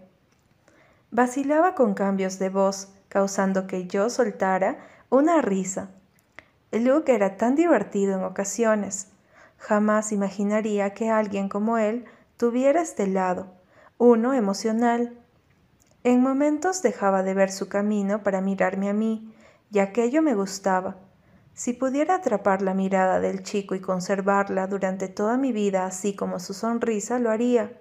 Vacilaba 1.11 1.75
con 1.75 1.95
cambios 1.95 2.39
de 2.39 2.49
voz, 2.49 2.93
causando 3.09 3.67
que 3.67 3.87
yo 3.87 4.11
soltara 4.11 4.79
una 5.09 5.41
risa 5.41 5.91
Luke 6.73 7.15
era 7.15 7.37
tan 7.37 7.55
divertido 7.55 8.19
en 8.19 8.25
ocasiones. 8.25 9.09
Jamás 9.59 10.13
imaginaría 10.13 10.93
que 10.95 11.11
alguien 11.11 11.49
como 11.49 11.79
él 11.79 12.05
tuviera 12.37 12.83
este 12.83 13.07
lado, 13.07 13.47
uno 13.99 14.35
emocional. 14.35 15.17
En 16.05 16.21
momentos 16.21 16.83
dejaba 16.83 17.23
de 17.23 17.35
ver 17.35 17.51
su 17.51 17.69
camino 17.69 18.23
para 18.23 18.41
mirarme 18.41 18.89
a 18.91 18.93
mí, 18.93 19.33
y 19.73 19.79
aquello 19.79 20.23
me 20.23 20.35
gustaba. 20.35 20.97
Si 21.57 21.73
pudiera 21.73 22.17
atrapar 22.17 22.61
la 22.61 22.75
mirada 22.75 23.19
del 23.19 23.43
chico 23.43 23.75
y 23.75 23.81
conservarla 23.81 24.67
durante 24.67 25.09
toda 25.09 25.39
mi 25.39 25.53
vida 25.53 25.87
así 25.87 26.15
como 26.15 26.39
su 26.39 26.53
sonrisa, 26.53 27.19
lo 27.19 27.31
haría. 27.31 27.73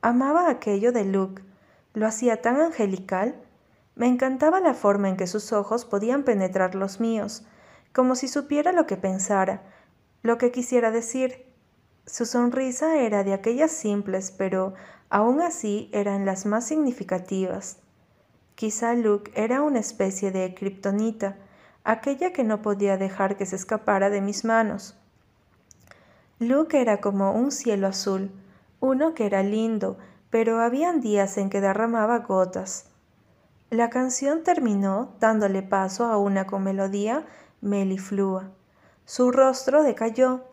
Amaba 0.00 0.48
aquello 0.48 0.92
de 0.92 1.04
Luke, 1.04 1.42
lo 1.92 2.06
hacía 2.06 2.40
tan 2.40 2.60
angelical. 2.60 3.34
Me 3.96 4.06
encantaba 4.06 4.60
la 4.60 4.74
forma 4.74 5.08
en 5.08 5.16
que 5.16 5.26
sus 5.26 5.52
ojos 5.52 5.84
podían 5.84 6.22
penetrar 6.22 6.76
los 6.76 7.00
míos, 7.00 7.44
como 7.92 8.14
si 8.14 8.28
supiera 8.28 8.70
lo 8.70 8.86
que 8.86 8.96
pensara, 8.96 9.62
lo 10.22 10.38
que 10.38 10.52
quisiera 10.52 10.92
decir. 10.92 11.46
Su 12.06 12.26
sonrisa 12.26 13.00
era 13.00 13.24
de 13.24 13.34
aquellas 13.34 13.72
simples, 13.72 14.30
pero 14.30 14.74
aún 15.10 15.40
así 15.40 15.90
eran 15.92 16.26
las 16.26 16.46
más 16.46 16.64
significativas. 16.64 17.78
Quizá 18.54 18.94
Luke 18.94 19.32
era 19.34 19.62
una 19.62 19.80
especie 19.80 20.30
de 20.30 20.54
kriptonita, 20.54 21.38
aquella 21.84 22.32
que 22.32 22.44
no 22.44 22.62
podía 22.62 22.96
dejar 22.96 23.36
que 23.36 23.46
se 23.46 23.56
escapara 23.56 24.10
de 24.10 24.20
mis 24.20 24.44
manos. 24.44 24.96
Luke 26.38 26.80
era 26.80 27.00
como 27.00 27.32
un 27.32 27.52
cielo 27.52 27.86
azul, 27.86 28.32
uno 28.80 29.14
que 29.14 29.26
era 29.26 29.42
lindo, 29.42 29.98
pero 30.30 30.60
habían 30.60 31.00
días 31.00 31.38
en 31.38 31.50
que 31.50 31.60
derramaba 31.60 32.18
gotas. 32.20 32.86
La 33.70 33.90
canción 33.90 34.42
terminó 34.42 35.14
dándole 35.20 35.62
paso 35.62 36.06
a 36.06 36.16
una 36.16 36.46
con 36.46 36.64
melodía 36.64 37.24
meliflua. 37.60 38.50
Su 39.04 39.30
rostro 39.30 39.82
decayó. 39.82 40.44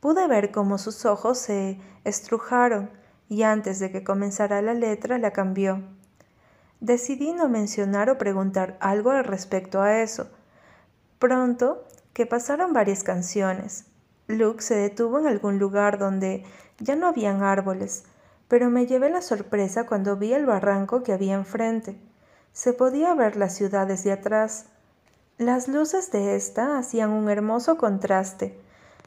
Pude 0.00 0.26
ver 0.28 0.52
cómo 0.52 0.78
sus 0.78 1.04
ojos 1.04 1.38
se 1.38 1.80
estrujaron 2.04 2.90
y 3.28 3.42
antes 3.42 3.80
de 3.80 3.90
que 3.90 4.04
comenzara 4.04 4.62
la 4.62 4.74
letra 4.74 5.18
la 5.18 5.32
cambió. 5.32 5.82
Decidí 6.80 7.32
no 7.32 7.48
mencionar 7.48 8.08
o 8.08 8.18
preguntar 8.18 8.76
algo 8.80 9.10
al 9.10 9.24
respecto 9.24 9.82
a 9.82 10.00
eso, 10.00 10.30
Pronto, 11.18 11.84
que 12.12 12.26
pasaron 12.26 12.72
varias 12.72 13.02
canciones, 13.02 13.86
Luke 14.28 14.62
se 14.62 14.74
detuvo 14.76 15.18
en 15.18 15.26
algún 15.26 15.58
lugar 15.58 15.98
donde 15.98 16.44
ya 16.78 16.96
no 16.96 17.08
habían 17.08 17.42
árboles, 17.42 18.04
pero 18.46 18.68
me 18.68 18.86
llevé 18.86 19.08
la 19.08 19.22
sorpresa 19.22 19.86
cuando 19.86 20.16
vi 20.16 20.34
el 20.34 20.44
barranco 20.44 21.02
que 21.02 21.12
había 21.12 21.34
enfrente. 21.34 21.98
Se 22.52 22.74
podía 22.74 23.14
ver 23.14 23.36
la 23.36 23.48
ciudad 23.48 23.86
desde 23.86 24.12
atrás. 24.12 24.66
Las 25.38 25.66
luces 25.66 26.12
de 26.12 26.36
ésta 26.36 26.78
hacían 26.78 27.10
un 27.10 27.30
hermoso 27.30 27.78
contraste. 27.78 28.60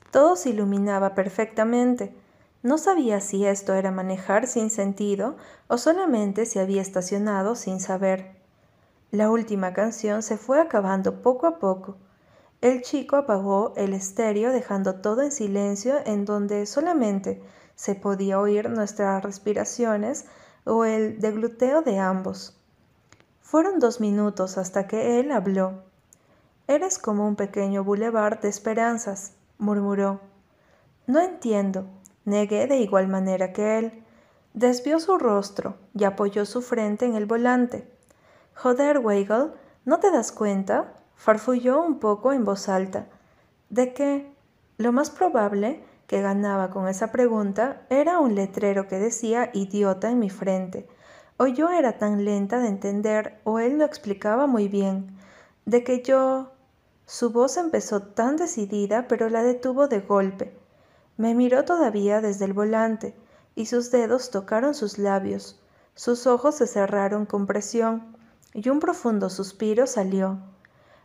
Todo 0.10 0.36
se 0.36 0.50
iluminaba 0.50 1.13
perfectamente. 1.13 2.15
No 2.63 2.78
sabía 2.78 3.21
si 3.21 3.45
esto 3.45 3.74
era 3.76 3.91
manejar 3.91 4.47
sin 4.47 4.69
sentido 4.69 5.38
o 5.67 5.78
solamente 5.78 6.45
se 6.45 6.60
había 6.60 6.82
estacionado 6.82 7.56
sin 7.56 7.80
saber. 7.80 8.40
La 9.12 9.30
última 9.30 9.74
canción 9.74 10.24
se 10.24 10.38
fue 10.38 10.62
acabando 10.62 11.21
poco 11.21 11.45
a 11.45 11.60
poco. 11.60 11.97
El 12.62 12.82
chico 12.82 13.17
apagó 13.17 13.74
el 13.76 13.93
estéreo 13.93 14.54
dejando 14.54 15.02
todo 15.02 15.21
en 15.21 15.34
silencio 15.34 15.95
en 16.06 16.24
donde 16.24 16.65
solamente 16.65 17.43
se 17.76 17.93
podía 17.93 18.39
oír 18.39 18.69
nuestras 18.69 19.21
respiraciones 19.21 20.28
o 20.63 20.86
el 20.86 21.19
degluteo 21.19 21.82
de 21.82 22.00
ambos. 22.00 22.58
Fueron 23.41 23.80
dos 23.80 24.00
minutos 24.00 24.58
hasta 24.58 24.88
que 24.88 25.19
él 25.19 25.34
habló. 25.34 25.84
Eres 26.67 26.97
como 26.97 27.28
un 27.28 27.36
pequeño 27.36 27.84
bulevar 27.84 28.39
de 28.39 28.47
esperanzas, 28.47 29.34
murmuró. 29.58 30.21
No 31.06 31.19
entiendo, 31.19 31.86
negué 32.24 32.65
de 32.67 32.78
igual 32.78 33.10
manera 33.10 33.52
que 33.52 33.78
él. 33.78 34.06
Desvió 34.54 35.02
su 35.02 35.17
rostro 35.17 35.76
y 35.93 36.06
apoyó 36.06 36.45
su 36.45 36.62
frente 36.62 37.06
en 37.06 37.15
el 37.15 37.26
volante. 37.26 37.90
Joder, 38.62 39.00
Weigel, 39.00 39.54
¿no 39.86 40.00
te 40.00 40.12
das 40.12 40.32
cuenta? 40.32 40.93
Farfulló 41.15 41.82
un 41.82 41.97
poco 41.97 42.32
en 42.32 42.45
voz 42.45 42.69
alta. 42.69 43.08
¿De 43.71 43.91
qué? 43.95 44.32
Lo 44.78 44.91
más 44.91 45.10
probable 45.10 45.84
que 46.06 46.21
ganaba 46.21 46.69
con 46.69 46.88
esa 46.88 47.12
pregunta 47.12 47.82
era 47.89 48.19
un 48.19 48.36
letrero 48.36 48.88
que 48.88 49.00
decía 49.00 49.50
idiota 49.54 50.12
en 50.12 50.19
mi 50.19 50.30
frente. 50.30 50.88
O 51.38 51.47
yo 51.47 51.71
era 51.71 51.97
tan 51.97 52.24
lenta 52.24 52.60
de 52.60 52.67
entender, 52.67 53.39
o 53.45 53.58
él 53.58 53.80
lo 53.80 53.86
explicaba 53.86 54.45
muy 54.45 54.67
bien. 54.67 55.17
De 55.65 55.84
que 55.84 56.04
yo... 56.04 56.52
Su 57.08 57.32
voz 57.32 57.58
empezó 57.58 58.04
tan 58.04 58.38
decidida, 58.38 59.08
pero 59.08 59.28
la 59.30 59.41
detuvo 59.41 59.88
de 59.88 60.02
golpe. 60.02 60.56
Me 61.17 61.34
miró 61.34 61.65
todavía 61.65 62.21
desde 62.21 62.45
el 62.45 62.54
volante, 62.54 63.15
y 63.56 63.65
sus 63.65 63.89
dedos 63.89 64.30
tocaron 64.30 64.76
sus 64.76 65.00
labios. 65.00 65.60
Sus 65.95 66.28
ojos 66.28 66.54
se 66.54 66.67
cerraron 66.67 67.26
con 67.26 67.47
presión 67.47 68.21
y 68.54 68.70
un 68.70 68.80
profundo 68.80 69.30
suspiro 69.30 69.88
salió. 69.88 70.40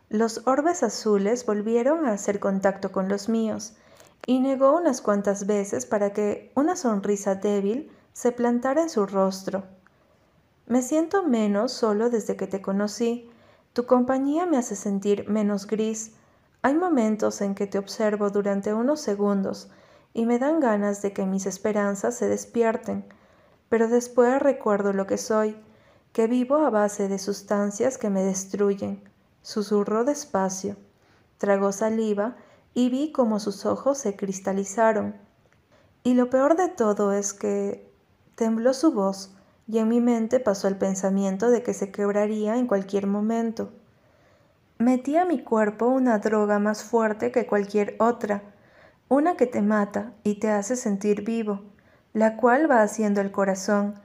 Los 0.09 0.41
orbes 0.45 0.83
azules 0.83 1.45
volvieron 1.45 2.05
a 2.05 2.13
hacer 2.13 2.39
contacto 2.39 2.91
con 2.91 3.09
los 3.09 3.29
míos, 3.29 3.75
y 4.25 4.39
negó 4.39 4.75
unas 4.75 5.01
cuantas 5.01 5.45
veces 5.45 5.85
para 5.85 6.13
que 6.13 6.51
una 6.55 6.75
sonrisa 6.75 7.35
débil 7.35 7.91
se 8.13 8.31
plantara 8.31 8.81
en 8.81 8.89
su 8.89 9.05
rostro. 9.05 9.63
Me 10.65 10.81
siento 10.81 11.23
menos 11.23 11.71
solo 11.71 12.09
desde 12.09 12.35
que 12.35 12.47
te 12.47 12.61
conocí. 12.61 13.29
Tu 13.73 13.85
compañía 13.85 14.45
me 14.45 14.57
hace 14.57 14.75
sentir 14.75 15.29
menos 15.29 15.65
gris. 15.65 16.13
Hay 16.61 16.73
momentos 16.73 17.39
en 17.41 17.55
que 17.55 17.67
te 17.67 17.77
observo 17.77 18.29
durante 18.29 18.73
unos 18.73 18.99
segundos 18.99 19.69
y 20.13 20.25
me 20.25 20.39
dan 20.39 20.59
ganas 20.59 21.01
de 21.01 21.13
que 21.13 21.25
mis 21.25 21.45
esperanzas 21.45 22.15
se 22.15 22.27
despierten, 22.27 23.05
pero 23.69 23.87
después 23.87 24.41
recuerdo 24.41 24.91
lo 24.91 25.05
que 25.05 25.17
soy 25.17 25.55
que 26.13 26.27
vivo 26.27 26.57
a 26.57 26.69
base 26.69 27.07
de 27.07 27.19
sustancias 27.19 27.97
que 27.97 28.09
me 28.09 28.23
destruyen. 28.23 29.03
Susurró 29.41 30.03
despacio, 30.03 30.75
tragó 31.37 31.71
saliva 31.71 32.35
y 32.73 32.89
vi 32.89 33.11
cómo 33.11 33.39
sus 33.39 33.65
ojos 33.65 33.97
se 33.97 34.15
cristalizaron. 34.15 35.15
Y 36.03 36.13
lo 36.13 36.29
peor 36.29 36.55
de 36.55 36.69
todo 36.69 37.13
es 37.13 37.33
que 37.33 37.91
tembló 38.35 38.73
su 38.73 38.91
voz 38.91 39.33
y 39.67 39.79
en 39.79 39.89
mi 39.89 39.99
mente 39.99 40.39
pasó 40.39 40.67
el 40.67 40.77
pensamiento 40.77 41.49
de 41.49 41.63
que 41.63 41.73
se 41.73 41.91
quebraría 41.91 42.55
en 42.55 42.67
cualquier 42.67 43.07
momento. 43.07 43.71
Metí 44.77 45.17
a 45.17 45.25
mi 45.25 45.41
cuerpo 45.41 45.87
una 45.87 46.19
droga 46.19 46.59
más 46.59 46.83
fuerte 46.83 47.31
que 47.31 47.47
cualquier 47.47 47.95
otra, 47.99 48.43
una 49.09 49.35
que 49.35 49.47
te 49.47 49.61
mata 49.61 50.13
y 50.23 50.35
te 50.35 50.51
hace 50.51 50.75
sentir 50.75 51.23
vivo, 51.23 51.61
la 52.13 52.37
cual 52.37 52.69
va 52.69 52.81
haciendo 52.81 53.21
el 53.21 53.31
corazón, 53.31 53.95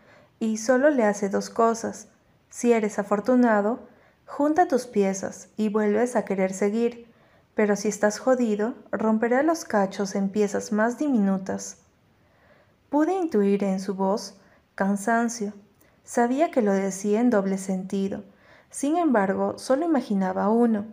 y 0.43 0.57
solo 0.57 0.91
le 0.91 1.05
hace 1.05 1.29
dos 1.29 1.51
cosas. 1.51 2.09
Si 2.51 2.73
eres 2.73 2.99
afortunado, 2.99 3.79
junta 4.27 4.67
tus 4.67 4.87
piezas 4.87 5.51
y 5.57 5.69
vuelves 5.69 6.17
a 6.17 6.25
querer 6.25 6.53
seguir, 6.53 7.07
pero 7.55 7.77
si 7.77 7.87
estás 7.87 8.19
jodido, 8.19 8.75
romperá 8.91 9.45
los 9.45 9.65
cachos 9.65 10.17
en 10.17 10.31
piezas 10.31 10.73
más 10.73 10.99
diminutas. 10.99 11.77
Pude 12.91 13.13
intuir 13.13 13.63
en 13.63 13.79
su 13.79 13.95
voz 13.95 14.35
cansancio. 14.75 15.53
Sabía 16.03 16.51
que 16.51 16.61
lo 16.61 16.73
decía 16.73 17.21
en 17.21 17.31
doble 17.31 17.57
sentido. 17.57 18.25
Sin 18.69 18.97
embargo, 18.97 19.61
solo 19.61 19.85
imaginaba 19.85 20.49
uno. 20.49 20.87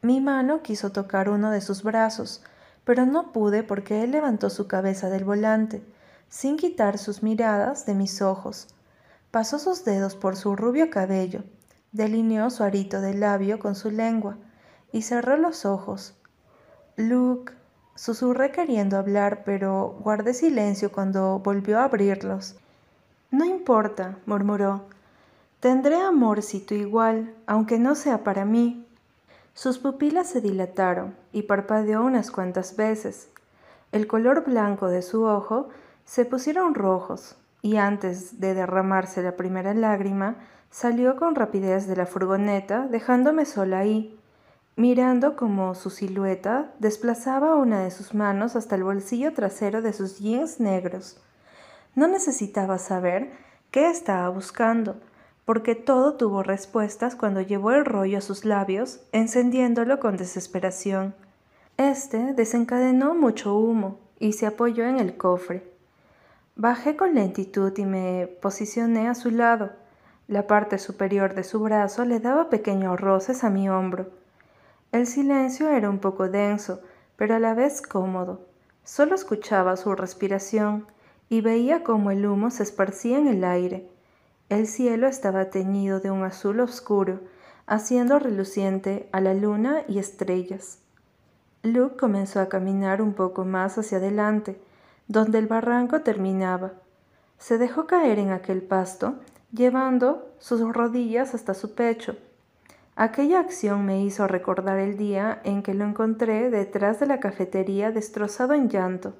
Mi 0.00 0.20
mano 0.20 0.62
quiso 0.62 0.92
tocar 0.92 1.28
uno 1.28 1.50
de 1.50 1.60
sus 1.60 1.82
brazos, 1.82 2.44
pero 2.84 3.04
no 3.04 3.32
pude 3.32 3.64
porque 3.64 4.04
él 4.04 4.12
levantó 4.12 4.48
su 4.48 4.68
cabeza 4.68 5.10
del 5.10 5.24
volante 5.24 5.82
sin 6.30 6.56
quitar 6.56 6.96
sus 6.96 7.22
miradas 7.22 7.84
de 7.84 7.94
mis 7.94 8.22
ojos. 8.22 8.68
Pasó 9.30 9.58
sus 9.58 9.84
dedos 9.84 10.16
por 10.16 10.36
su 10.36 10.56
rubio 10.56 10.88
cabello, 10.88 11.44
delineó 11.92 12.48
su 12.50 12.62
arito 12.62 13.00
de 13.00 13.14
labio 13.14 13.58
con 13.58 13.74
su 13.74 13.90
lengua 13.90 14.38
y 14.92 15.02
cerró 15.02 15.36
los 15.36 15.66
ojos. 15.66 16.14
Luke, 16.96 17.52
susurré 17.94 18.52
queriendo 18.52 18.96
hablar, 18.96 19.42
pero 19.44 19.98
guardé 20.00 20.32
silencio 20.32 20.90
cuando 20.90 21.40
volvió 21.40 21.78
a 21.78 21.84
abrirlos. 21.84 22.56
No 23.30 23.44
importa, 23.44 24.18
murmuró. 24.26 24.86
Tendré 25.60 25.96
amor 25.96 26.42
si 26.42 26.60
tú 26.60 26.74
igual, 26.74 27.34
aunque 27.46 27.78
no 27.78 27.94
sea 27.94 28.24
para 28.24 28.44
mí. 28.44 28.86
Sus 29.52 29.78
pupilas 29.78 30.28
se 30.28 30.40
dilataron 30.40 31.16
y 31.32 31.42
parpadeó 31.42 32.02
unas 32.04 32.30
cuantas 32.30 32.76
veces. 32.76 33.28
El 33.92 34.06
color 34.06 34.44
blanco 34.44 34.88
de 34.88 35.02
su 35.02 35.24
ojo 35.24 35.68
se 36.04 36.24
pusieron 36.24 36.74
rojos 36.74 37.36
y 37.62 37.76
antes 37.76 38.40
de 38.40 38.54
derramarse 38.54 39.22
la 39.22 39.36
primera 39.36 39.74
lágrima, 39.74 40.36
salió 40.70 41.16
con 41.16 41.34
rapidez 41.34 41.86
de 41.86 41.96
la 41.96 42.06
furgoneta, 42.06 42.86
dejándome 42.86 43.44
sola 43.44 43.80
ahí, 43.80 44.18
mirando 44.76 45.36
como 45.36 45.74
su 45.74 45.90
silueta 45.90 46.72
desplazaba 46.78 47.54
una 47.54 47.80
de 47.80 47.90
sus 47.90 48.14
manos 48.14 48.56
hasta 48.56 48.76
el 48.76 48.84
bolsillo 48.84 49.34
trasero 49.34 49.82
de 49.82 49.92
sus 49.92 50.18
jeans 50.18 50.60
negros. 50.60 51.20
No 51.94 52.06
necesitaba 52.06 52.78
saber 52.78 53.32
qué 53.70 53.90
estaba 53.90 54.28
buscando, 54.28 54.96
porque 55.44 55.74
todo 55.74 56.14
tuvo 56.14 56.42
respuestas 56.42 57.16
cuando 57.16 57.40
llevó 57.40 57.72
el 57.72 57.84
rollo 57.84 58.18
a 58.18 58.22
sus 58.22 58.44
labios, 58.44 59.00
encendiéndolo 59.12 59.98
con 59.98 60.16
desesperación. 60.16 61.14
Este 61.76 62.32
desencadenó 62.34 63.14
mucho 63.14 63.56
humo 63.56 63.98
y 64.18 64.34
se 64.34 64.46
apoyó 64.46 64.84
en 64.84 64.98
el 64.98 65.16
cofre. 65.16 65.69
Bajé 66.62 66.94
con 66.94 67.14
lentitud 67.14 67.72
y 67.78 67.86
me 67.86 68.26
posicioné 68.42 69.08
a 69.08 69.14
su 69.14 69.30
lado. 69.30 69.70
La 70.28 70.46
parte 70.46 70.76
superior 70.76 71.32
de 71.32 71.42
su 71.42 71.58
brazo 71.60 72.04
le 72.04 72.20
daba 72.20 72.50
pequeños 72.50 73.00
roces 73.00 73.44
a 73.44 73.48
mi 73.48 73.70
hombro. 73.70 74.10
El 74.92 75.06
silencio 75.06 75.70
era 75.70 75.88
un 75.88 76.00
poco 76.00 76.28
denso, 76.28 76.82
pero 77.16 77.34
a 77.34 77.38
la 77.38 77.54
vez 77.54 77.80
cómodo. 77.80 78.42
Solo 78.84 79.14
escuchaba 79.14 79.78
su 79.78 79.94
respiración 79.94 80.86
y 81.30 81.40
veía 81.40 81.82
cómo 81.82 82.10
el 82.10 82.26
humo 82.26 82.50
se 82.50 82.64
esparcía 82.64 83.18
en 83.18 83.28
el 83.28 83.42
aire. 83.44 83.88
El 84.50 84.66
cielo 84.66 85.06
estaba 85.06 85.46
teñido 85.46 85.98
de 85.98 86.10
un 86.10 86.24
azul 86.24 86.60
oscuro, 86.60 87.20
haciendo 87.66 88.18
reluciente 88.18 89.08
a 89.12 89.22
la 89.22 89.32
luna 89.32 89.84
y 89.88 89.98
estrellas. 89.98 90.80
Luke 91.62 91.96
comenzó 91.96 92.38
a 92.38 92.50
caminar 92.50 93.00
un 93.00 93.14
poco 93.14 93.46
más 93.46 93.78
hacia 93.78 93.96
adelante, 93.96 94.60
donde 95.10 95.40
el 95.40 95.48
barranco 95.48 96.02
terminaba. 96.02 96.70
Se 97.36 97.58
dejó 97.58 97.88
caer 97.88 98.20
en 98.20 98.30
aquel 98.30 98.62
pasto, 98.62 99.16
llevando 99.52 100.30
sus 100.38 100.60
rodillas 100.72 101.34
hasta 101.34 101.52
su 101.52 101.74
pecho. 101.74 102.16
Aquella 102.94 103.40
acción 103.40 103.84
me 103.84 104.04
hizo 104.04 104.28
recordar 104.28 104.78
el 104.78 104.96
día 104.96 105.40
en 105.42 105.64
que 105.64 105.74
lo 105.74 105.84
encontré 105.84 106.48
detrás 106.48 107.00
de 107.00 107.06
la 107.06 107.18
cafetería 107.18 107.90
destrozado 107.90 108.54
en 108.54 108.68
llanto. 108.68 109.14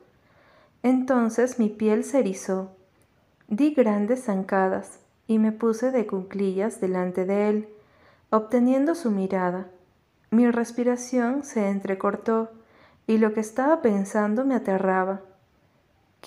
Entonces 0.85 1.59
mi 1.59 1.69
piel 1.69 2.05
se 2.05 2.21
erizó. 2.21 2.71
Di 3.49 3.75
grandes 3.75 4.27
zancadas, 4.27 5.01
y 5.27 5.41
me 5.41 5.51
puse 5.51 5.91
de 5.91 6.07
cuclillas 6.07 6.81
delante 6.81 7.25
de 7.25 7.49
él, 7.49 7.69
obteniendo 8.31 8.95
su 8.95 9.11
mirada. 9.11 9.67
Mi 10.31 10.49
respiración 10.53 11.43
se 11.43 11.69
entrecortó 11.69 12.49
y 13.09 13.19
lo 13.19 13.35
que 13.35 13.41
estaba 13.41 13.83
pensando 13.83 14.45
me 14.45 14.55
aterraba. 14.55 15.23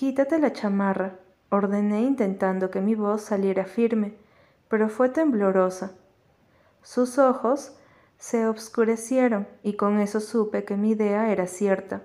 Quítate 0.06 0.38
la 0.38 0.52
chamarra, 0.52 1.14
ordené 1.48 2.02
intentando 2.02 2.70
que 2.70 2.82
mi 2.82 2.94
voz 2.94 3.22
saliera 3.22 3.64
firme, 3.64 4.12
pero 4.68 4.90
fue 4.90 5.08
temblorosa. 5.08 5.92
Sus 6.82 7.16
ojos 7.16 7.74
se 8.18 8.46
obscurecieron 8.46 9.48
y 9.62 9.76
con 9.76 10.00
eso 10.00 10.20
supe 10.20 10.66
que 10.66 10.76
mi 10.76 10.90
idea 10.90 11.32
era 11.32 11.46
cierta. 11.46 12.02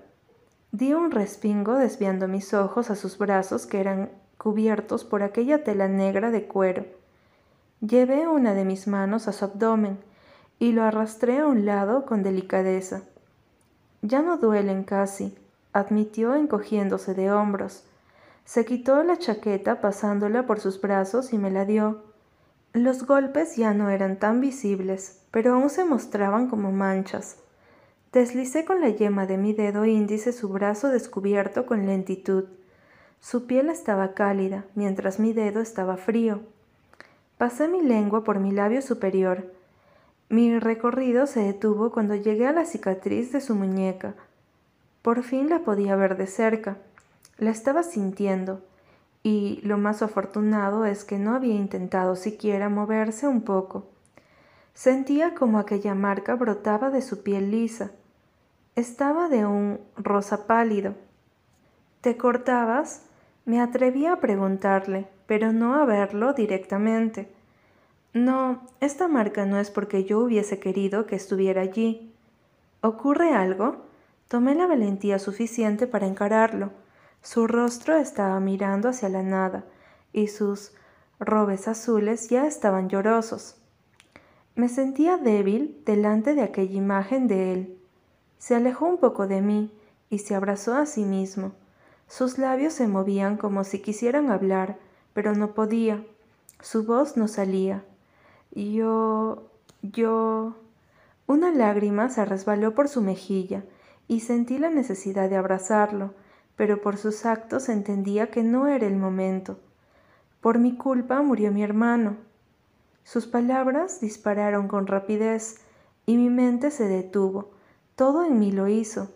Di 0.72 0.94
un 0.94 1.10
respingo 1.10 1.74
desviando 1.74 2.26
mis 2.26 2.54
ojos 2.54 2.88
a 2.88 2.96
sus 2.96 3.18
brazos 3.18 3.66
que 3.66 3.80
eran 3.80 4.10
cubiertos 4.38 5.04
por 5.04 5.22
aquella 5.22 5.62
tela 5.62 5.86
negra 5.86 6.30
de 6.30 6.48
cuero. 6.48 6.86
Llevé 7.82 8.26
una 8.26 8.54
de 8.54 8.64
mis 8.64 8.86
manos 8.86 9.28
a 9.28 9.34
su 9.34 9.44
abdomen 9.44 9.98
y 10.58 10.72
lo 10.72 10.84
arrastré 10.84 11.40
a 11.40 11.46
un 11.46 11.66
lado 11.66 12.06
con 12.06 12.22
delicadeza. 12.22 13.02
Ya 14.00 14.22
no 14.22 14.38
duelen 14.38 14.84
casi, 14.84 15.36
admitió 15.74 16.34
encogiéndose 16.34 17.12
de 17.12 17.30
hombros. 17.30 17.84
Se 18.50 18.64
quitó 18.64 19.04
la 19.04 19.16
chaqueta 19.16 19.80
pasándola 19.80 20.44
por 20.44 20.58
sus 20.58 20.80
brazos 20.80 21.32
y 21.32 21.38
me 21.38 21.52
la 21.52 21.64
dio. 21.64 22.02
Los 22.72 23.06
golpes 23.06 23.54
ya 23.54 23.74
no 23.74 23.90
eran 23.90 24.18
tan 24.18 24.40
visibles, 24.40 25.22
pero 25.30 25.54
aún 25.54 25.70
se 25.70 25.84
mostraban 25.84 26.48
como 26.48 26.72
manchas. 26.72 27.36
Deslicé 28.12 28.64
con 28.64 28.80
la 28.80 28.88
yema 28.88 29.26
de 29.26 29.36
mi 29.36 29.52
dedo 29.52 29.84
índice 29.84 30.32
su 30.32 30.48
brazo 30.48 30.88
descubierto 30.88 31.64
con 31.64 31.86
lentitud. 31.86 32.46
Su 33.20 33.46
piel 33.46 33.70
estaba 33.70 34.14
cálida, 34.14 34.64
mientras 34.74 35.20
mi 35.20 35.32
dedo 35.32 35.60
estaba 35.60 35.96
frío. 35.96 36.40
Pasé 37.38 37.68
mi 37.68 37.82
lengua 37.82 38.24
por 38.24 38.40
mi 38.40 38.50
labio 38.50 38.82
superior. 38.82 39.54
Mi 40.28 40.58
recorrido 40.58 41.28
se 41.28 41.38
detuvo 41.38 41.92
cuando 41.92 42.16
llegué 42.16 42.48
a 42.48 42.52
la 42.52 42.64
cicatriz 42.64 43.30
de 43.30 43.42
su 43.42 43.54
muñeca. 43.54 44.16
Por 45.02 45.22
fin 45.22 45.48
la 45.48 45.60
podía 45.60 45.94
ver 45.94 46.16
de 46.16 46.26
cerca. 46.26 46.78
La 47.40 47.50
estaba 47.50 47.82
sintiendo, 47.82 48.60
y 49.22 49.62
lo 49.62 49.78
más 49.78 50.02
afortunado 50.02 50.84
es 50.84 51.04
que 51.04 51.18
no 51.18 51.34
había 51.34 51.54
intentado 51.54 52.14
siquiera 52.14 52.68
moverse 52.68 53.26
un 53.26 53.40
poco. 53.40 53.86
Sentía 54.74 55.34
como 55.34 55.58
aquella 55.58 55.94
marca 55.94 56.34
brotaba 56.34 56.90
de 56.90 57.00
su 57.00 57.22
piel 57.22 57.50
lisa. 57.50 57.92
Estaba 58.76 59.30
de 59.30 59.46
un 59.46 59.80
rosa 59.96 60.46
pálido. 60.46 60.96
¿Te 62.02 62.18
cortabas? 62.18 63.06
Me 63.46 63.62
atreví 63.62 64.04
a 64.04 64.20
preguntarle, 64.20 65.08
pero 65.26 65.50
no 65.50 65.76
a 65.76 65.86
verlo 65.86 66.34
directamente. 66.34 67.32
No, 68.12 68.66
esta 68.80 69.08
marca 69.08 69.46
no 69.46 69.58
es 69.58 69.70
porque 69.70 70.04
yo 70.04 70.18
hubiese 70.18 70.60
querido 70.60 71.06
que 71.06 71.16
estuviera 71.16 71.62
allí. 71.62 72.12
¿Ocurre 72.82 73.32
algo? 73.32 73.76
Tomé 74.28 74.54
la 74.54 74.66
valentía 74.66 75.18
suficiente 75.18 75.86
para 75.86 76.06
encararlo. 76.06 76.72
Su 77.22 77.46
rostro 77.46 77.96
estaba 77.96 78.40
mirando 78.40 78.88
hacia 78.88 79.08
la 79.08 79.22
nada, 79.22 79.64
y 80.12 80.28
sus 80.28 80.72
robes 81.18 81.68
azules 81.68 82.28
ya 82.28 82.46
estaban 82.46 82.88
llorosos. 82.88 83.56
Me 84.54 84.68
sentía 84.68 85.16
débil 85.16 85.80
delante 85.86 86.34
de 86.34 86.42
aquella 86.42 86.74
imagen 86.74 87.28
de 87.28 87.52
él. 87.52 87.78
Se 88.38 88.54
alejó 88.54 88.86
un 88.86 88.98
poco 88.98 89.26
de 89.26 89.42
mí 89.42 89.72
y 90.08 90.18
se 90.18 90.34
abrazó 90.34 90.74
a 90.74 90.86
sí 90.86 91.04
mismo. 91.04 91.52
Sus 92.08 92.38
labios 92.38 92.72
se 92.72 92.88
movían 92.88 93.36
como 93.36 93.64
si 93.64 93.80
quisieran 93.80 94.30
hablar, 94.30 94.78
pero 95.14 95.34
no 95.34 95.54
podía. 95.54 96.04
Su 96.60 96.84
voz 96.84 97.16
no 97.16 97.28
salía. 97.28 97.84
Yo... 98.50 99.50
yo... 99.82 100.56
Una 101.26 101.52
lágrima 101.52 102.08
se 102.08 102.24
resbaló 102.24 102.74
por 102.74 102.88
su 102.88 103.02
mejilla 103.02 103.62
y 104.08 104.20
sentí 104.20 104.58
la 104.58 104.70
necesidad 104.70 105.30
de 105.30 105.36
abrazarlo, 105.36 106.12
pero 106.60 106.82
por 106.82 106.98
sus 106.98 107.24
actos 107.24 107.70
entendía 107.70 108.30
que 108.30 108.42
no 108.42 108.68
era 108.68 108.86
el 108.86 108.94
momento. 108.94 109.58
Por 110.42 110.58
mi 110.58 110.76
culpa 110.76 111.22
murió 111.22 111.50
mi 111.52 111.62
hermano. 111.62 112.18
Sus 113.02 113.26
palabras 113.26 114.02
dispararon 114.02 114.68
con 114.68 114.86
rapidez 114.86 115.64
y 116.04 116.18
mi 116.18 116.28
mente 116.28 116.70
se 116.70 116.86
detuvo. 116.86 117.52
Todo 117.96 118.26
en 118.26 118.38
mí 118.38 118.52
lo 118.52 118.68
hizo. 118.68 119.10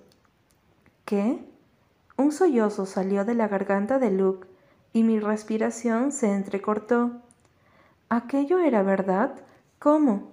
¿Qué? 1.05 1.45
Un 2.17 2.33
sollozo 2.33 2.87
salió 2.87 3.27
de 3.27 3.35
la 3.35 3.47
garganta 3.47 3.99
de 3.99 4.11
Luke 4.11 4.49
y 4.95 5.03
mi 5.03 5.21
respiración 5.21 6.13
se 6.13 6.33
entrecortó. 6.33 7.11
¿Aquello 8.09 8.59
era 8.59 8.83
verdad? 8.83 9.35
¿Cómo? 9.79 10.33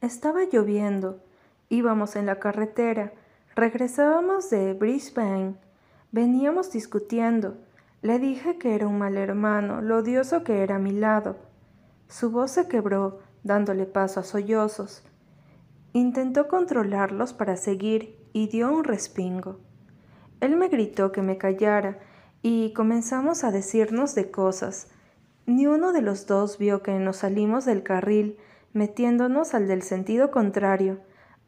Estaba 0.00 0.40
lloviendo. 0.50 1.22
Íbamos 1.68 2.16
en 2.16 2.26
la 2.26 2.40
carretera. 2.40 3.12
Regresábamos 3.54 4.50
de 4.50 4.74
Brisbane. 4.74 5.69
Veníamos 6.12 6.72
discutiendo. 6.72 7.56
Le 8.02 8.18
dije 8.18 8.58
que 8.58 8.74
era 8.74 8.88
un 8.88 8.98
mal 8.98 9.16
hermano, 9.16 9.80
lo 9.80 9.98
odioso 9.98 10.42
que 10.42 10.64
era 10.64 10.76
a 10.76 10.80
mi 10.80 10.90
lado. 10.90 11.36
Su 12.08 12.32
voz 12.32 12.50
se 12.50 12.66
quebró, 12.66 13.20
dándole 13.44 13.86
paso 13.86 14.18
a 14.18 14.22
sollozos. 14.24 15.04
Intentó 15.92 16.48
controlarlos 16.48 17.32
para 17.32 17.56
seguir 17.56 18.18
y 18.32 18.48
dio 18.48 18.72
un 18.72 18.82
respingo. 18.82 19.60
Él 20.40 20.56
me 20.56 20.66
gritó 20.66 21.12
que 21.12 21.22
me 21.22 21.38
callara 21.38 22.00
y 22.42 22.72
comenzamos 22.72 23.44
a 23.44 23.52
decirnos 23.52 24.16
de 24.16 24.32
cosas. 24.32 24.88
Ni 25.46 25.68
uno 25.68 25.92
de 25.92 26.02
los 26.02 26.26
dos 26.26 26.58
vio 26.58 26.82
que 26.82 26.98
nos 26.98 27.18
salimos 27.18 27.64
del 27.64 27.84
carril, 27.84 28.36
metiéndonos 28.72 29.54
al 29.54 29.68
del 29.68 29.82
sentido 29.82 30.32
contrario, 30.32 30.98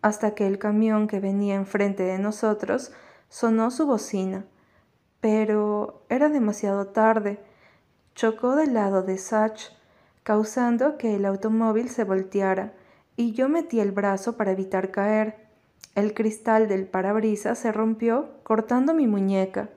hasta 0.02 0.36
que 0.36 0.46
el 0.46 0.60
camión 0.60 1.08
que 1.08 1.18
venía 1.18 1.56
enfrente 1.56 2.04
de 2.04 2.18
nosotros 2.18 2.92
sonó 3.28 3.72
su 3.72 3.86
bocina. 3.86 4.44
Pero 5.22 6.02
era 6.08 6.28
demasiado 6.28 6.88
tarde. 6.88 7.38
Chocó 8.16 8.56
del 8.56 8.74
lado 8.74 9.04
de 9.04 9.18
Sach, 9.18 9.70
causando 10.24 10.98
que 10.98 11.14
el 11.14 11.24
automóvil 11.24 11.90
se 11.90 12.02
volteara, 12.02 12.72
y 13.14 13.30
yo 13.30 13.48
metí 13.48 13.78
el 13.78 13.92
brazo 13.92 14.36
para 14.36 14.50
evitar 14.50 14.90
caer. 14.90 15.36
El 15.94 16.12
cristal 16.12 16.66
del 16.66 16.86
parabrisas 16.86 17.60
se 17.60 17.70
rompió, 17.70 18.30
cortando 18.42 18.94
mi 18.94 19.06
muñeca. 19.06 19.68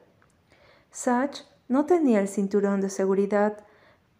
Sach 0.90 1.42
no 1.68 1.86
tenía 1.86 2.22
el 2.22 2.28
cinturón 2.28 2.82
de 2.82 2.90
seguridad, 2.90 3.60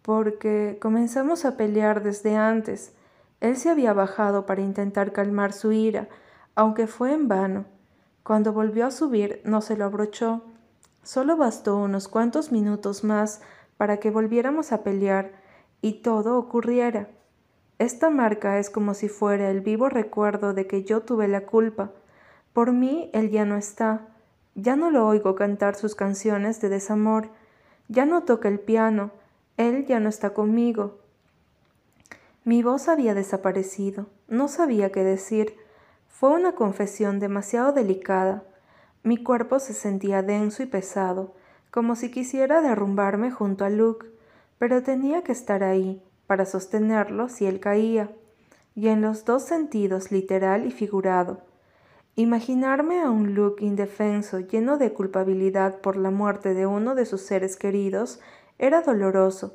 porque 0.02 0.78
comenzamos 0.80 1.44
a 1.44 1.56
pelear 1.56 2.04
desde 2.04 2.36
antes. 2.36 2.92
Él 3.40 3.56
se 3.56 3.68
había 3.68 3.92
bajado 3.92 4.46
para 4.46 4.62
intentar 4.62 5.10
calmar 5.10 5.52
su 5.52 5.72
ira, 5.72 6.06
aunque 6.54 6.86
fue 6.86 7.12
en 7.12 7.26
vano. 7.26 7.64
Cuando 8.22 8.52
volvió 8.52 8.86
a 8.86 8.92
subir 8.92 9.40
no 9.44 9.60
se 9.60 9.76
lo 9.76 9.86
abrochó. 9.86 10.44
Solo 11.06 11.36
bastó 11.36 11.76
unos 11.76 12.08
cuantos 12.08 12.50
minutos 12.50 13.04
más 13.04 13.40
para 13.76 13.98
que 13.98 14.10
volviéramos 14.10 14.72
a 14.72 14.82
pelear 14.82 15.30
y 15.80 16.02
todo 16.02 16.36
ocurriera. 16.36 17.10
Esta 17.78 18.10
marca 18.10 18.58
es 18.58 18.70
como 18.70 18.92
si 18.92 19.08
fuera 19.08 19.48
el 19.52 19.60
vivo 19.60 19.88
recuerdo 19.88 20.52
de 20.52 20.66
que 20.66 20.82
yo 20.82 21.02
tuve 21.02 21.28
la 21.28 21.42
culpa. 21.42 21.92
Por 22.52 22.72
mí 22.72 23.08
él 23.12 23.30
ya 23.30 23.44
no 23.44 23.56
está. 23.56 24.08
Ya 24.56 24.74
no 24.74 24.90
lo 24.90 25.06
oigo 25.06 25.36
cantar 25.36 25.76
sus 25.76 25.94
canciones 25.94 26.60
de 26.60 26.70
desamor. 26.70 27.28
Ya 27.86 28.04
no 28.04 28.24
toca 28.24 28.48
el 28.48 28.58
piano. 28.58 29.12
Él 29.58 29.86
ya 29.86 30.00
no 30.00 30.08
está 30.08 30.30
conmigo. 30.30 30.98
Mi 32.42 32.64
voz 32.64 32.88
había 32.88 33.14
desaparecido. 33.14 34.06
No 34.26 34.48
sabía 34.48 34.90
qué 34.90 35.04
decir. 35.04 35.54
Fue 36.08 36.30
una 36.30 36.56
confesión 36.56 37.20
demasiado 37.20 37.70
delicada. 37.70 38.42
Mi 39.06 39.18
cuerpo 39.18 39.60
se 39.60 39.72
sentía 39.72 40.20
denso 40.24 40.64
y 40.64 40.66
pesado, 40.66 41.32
como 41.70 41.94
si 41.94 42.10
quisiera 42.10 42.60
derrumbarme 42.60 43.30
junto 43.30 43.64
a 43.64 43.70
Luke, 43.70 44.04
pero 44.58 44.82
tenía 44.82 45.22
que 45.22 45.30
estar 45.30 45.62
ahí, 45.62 46.02
para 46.26 46.44
sostenerlo 46.44 47.28
si 47.28 47.46
él 47.46 47.60
caía, 47.60 48.10
y 48.74 48.88
en 48.88 49.02
los 49.02 49.24
dos 49.24 49.44
sentidos 49.44 50.10
literal 50.10 50.66
y 50.66 50.72
figurado. 50.72 51.42
Imaginarme 52.16 53.00
a 53.00 53.08
un 53.12 53.36
Luke 53.36 53.64
indefenso, 53.64 54.40
lleno 54.40 54.76
de 54.76 54.92
culpabilidad 54.92 55.80
por 55.80 55.96
la 55.96 56.10
muerte 56.10 56.52
de 56.52 56.66
uno 56.66 56.96
de 56.96 57.06
sus 57.06 57.20
seres 57.20 57.56
queridos, 57.56 58.18
era 58.58 58.82
doloroso. 58.82 59.54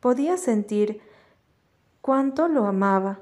Podía 0.00 0.38
sentir 0.38 1.02
cuánto 2.00 2.48
lo 2.48 2.64
amaba, 2.64 3.20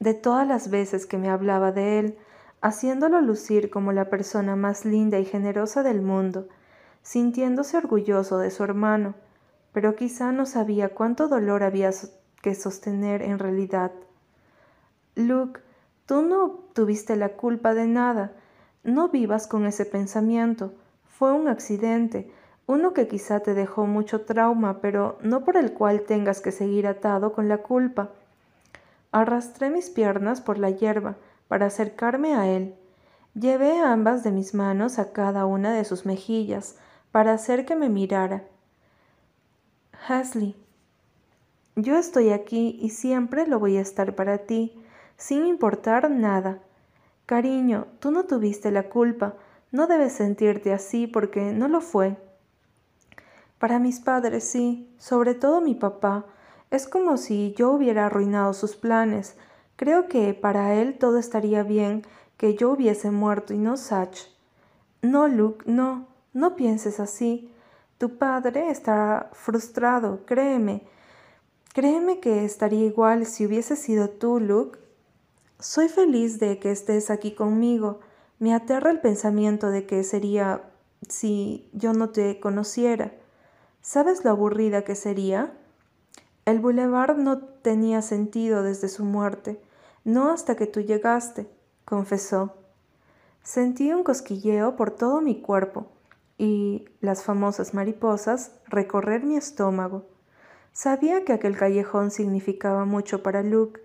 de 0.00 0.12
todas 0.12 0.46
las 0.46 0.68
veces 0.68 1.06
que 1.06 1.16
me 1.16 1.30
hablaba 1.30 1.72
de 1.72 1.98
él, 1.98 2.18
haciéndolo 2.62 3.20
lucir 3.20 3.70
como 3.70 3.92
la 3.92 4.08
persona 4.08 4.54
más 4.54 4.84
linda 4.84 5.18
y 5.18 5.24
generosa 5.24 5.82
del 5.82 6.00
mundo, 6.00 6.48
sintiéndose 7.02 7.76
orgulloso 7.76 8.38
de 8.38 8.52
su 8.52 8.62
hermano, 8.62 9.14
pero 9.72 9.96
quizá 9.96 10.30
no 10.30 10.46
sabía 10.46 10.90
cuánto 10.90 11.28
dolor 11.28 11.64
había 11.64 11.90
que 12.40 12.54
sostener 12.54 13.20
en 13.22 13.40
realidad. 13.40 13.90
Luke, 15.16 15.60
tú 16.06 16.22
no 16.22 16.60
tuviste 16.72 17.16
la 17.16 17.30
culpa 17.30 17.74
de 17.74 17.86
nada. 17.86 18.32
No 18.84 19.08
vivas 19.08 19.46
con 19.46 19.66
ese 19.66 19.84
pensamiento. 19.84 20.72
Fue 21.04 21.32
un 21.32 21.48
accidente, 21.48 22.30
uno 22.66 22.92
que 22.92 23.08
quizá 23.08 23.40
te 23.40 23.54
dejó 23.54 23.86
mucho 23.86 24.22
trauma, 24.22 24.80
pero 24.80 25.18
no 25.22 25.44
por 25.44 25.56
el 25.56 25.72
cual 25.72 26.02
tengas 26.02 26.40
que 26.40 26.52
seguir 26.52 26.86
atado 26.86 27.32
con 27.32 27.48
la 27.48 27.58
culpa. 27.58 28.10
Arrastré 29.10 29.68
mis 29.70 29.90
piernas 29.90 30.40
por 30.40 30.58
la 30.58 30.70
hierba 30.70 31.16
para 31.52 31.66
acercarme 31.66 32.34
a 32.34 32.48
él. 32.48 32.74
Llevé 33.34 33.78
ambas 33.78 34.24
de 34.24 34.32
mis 34.32 34.54
manos 34.54 34.98
a 34.98 35.12
cada 35.12 35.44
una 35.44 35.74
de 35.74 35.84
sus 35.84 36.06
mejillas 36.06 36.76
para 37.10 37.34
hacer 37.34 37.66
que 37.66 37.76
me 37.76 37.90
mirara. 37.90 38.44
Hasley, 40.08 40.56
yo 41.76 41.98
estoy 41.98 42.30
aquí 42.30 42.78
y 42.80 42.88
siempre 42.88 43.46
lo 43.46 43.58
voy 43.58 43.76
a 43.76 43.82
estar 43.82 44.14
para 44.14 44.38
ti 44.38 44.82
sin 45.18 45.44
importar 45.44 46.10
nada. 46.10 46.60
Cariño, 47.26 47.86
tú 47.98 48.12
no 48.12 48.24
tuviste 48.24 48.70
la 48.70 48.88
culpa, 48.88 49.34
no 49.72 49.86
debes 49.86 50.14
sentirte 50.14 50.72
así 50.72 51.06
porque 51.06 51.52
no 51.52 51.68
lo 51.68 51.82
fue. 51.82 52.16
Para 53.58 53.78
mis 53.78 54.00
padres 54.00 54.44
sí, 54.44 54.90
sobre 54.96 55.34
todo 55.34 55.60
mi 55.60 55.74
papá, 55.74 56.24
es 56.70 56.88
como 56.88 57.18
si 57.18 57.52
yo 57.58 57.72
hubiera 57.72 58.06
arruinado 58.06 58.54
sus 58.54 58.74
planes. 58.74 59.36
Creo 59.82 60.06
que 60.06 60.32
para 60.32 60.74
él 60.74 60.96
todo 60.96 61.18
estaría 61.18 61.64
bien 61.64 62.06
que 62.36 62.54
yo 62.54 62.70
hubiese 62.70 63.10
muerto 63.10 63.52
y 63.52 63.58
no 63.58 63.76
Sach. 63.76 64.16
No, 65.02 65.26
Luke, 65.26 65.64
no, 65.68 66.06
no 66.32 66.54
pienses 66.54 67.00
así. 67.00 67.50
Tu 67.98 68.16
padre 68.16 68.70
estará 68.70 69.30
frustrado, 69.32 70.24
créeme. 70.24 70.84
Créeme 71.74 72.20
que 72.20 72.44
estaría 72.44 72.86
igual 72.86 73.26
si 73.26 73.44
hubiese 73.44 73.74
sido 73.74 74.08
tú, 74.08 74.38
Luke. 74.38 74.78
Soy 75.58 75.88
feliz 75.88 76.38
de 76.38 76.60
que 76.60 76.70
estés 76.70 77.10
aquí 77.10 77.34
conmigo. 77.34 77.98
Me 78.38 78.54
aterra 78.54 78.92
el 78.92 79.00
pensamiento 79.00 79.70
de 79.70 79.84
que 79.84 80.04
sería 80.04 80.62
si 81.08 81.68
yo 81.72 81.92
no 81.92 82.10
te 82.10 82.38
conociera. 82.38 83.10
¿Sabes 83.80 84.24
lo 84.24 84.30
aburrida 84.30 84.84
que 84.84 84.94
sería? 84.94 85.54
El 86.44 86.60
boulevard 86.60 87.16
no 87.16 87.38
tenía 87.40 88.00
sentido 88.00 88.62
desde 88.62 88.88
su 88.88 89.04
muerte, 89.04 89.60
no 90.04 90.30
hasta 90.30 90.56
que 90.56 90.66
tú 90.66 90.80
llegaste, 90.80 91.48
confesó. 91.84 92.54
Sentí 93.42 93.92
un 93.92 94.04
cosquilleo 94.04 94.76
por 94.76 94.90
todo 94.90 95.20
mi 95.20 95.40
cuerpo 95.40 95.86
y 96.38 96.88
las 97.00 97.22
famosas 97.24 97.74
mariposas 97.74 98.52
recorrer 98.66 99.24
mi 99.24 99.36
estómago. 99.36 100.06
Sabía 100.72 101.24
que 101.24 101.32
aquel 101.32 101.56
callejón 101.56 102.10
significaba 102.10 102.84
mucho 102.84 103.22
para 103.22 103.42
Luke 103.42 103.80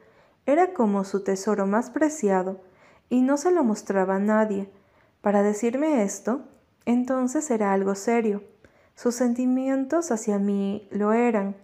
era 0.45 0.74
como 0.74 1.03
su 1.03 1.24
tesoro 1.24 1.68
más 1.68 1.89
preciado, 1.89 2.61
y 3.09 3.22
no 3.22 3.38
se 3.38 3.51
lo 3.51 3.63
mostraba 3.63 4.15
a 4.15 4.20
nadie. 4.20 4.70
Para 5.22 5.43
decirme 5.43 6.03
esto, 6.03 6.41
entonces 6.86 7.51
era 7.51 7.74
algo 7.74 7.95
serio. 7.95 8.43
Sus 8.95 9.15
sentimientos 9.15 10.11
hacia 10.11 10.39
mí 10.39 10.88
lo 10.89 11.13
eran. 11.13 11.55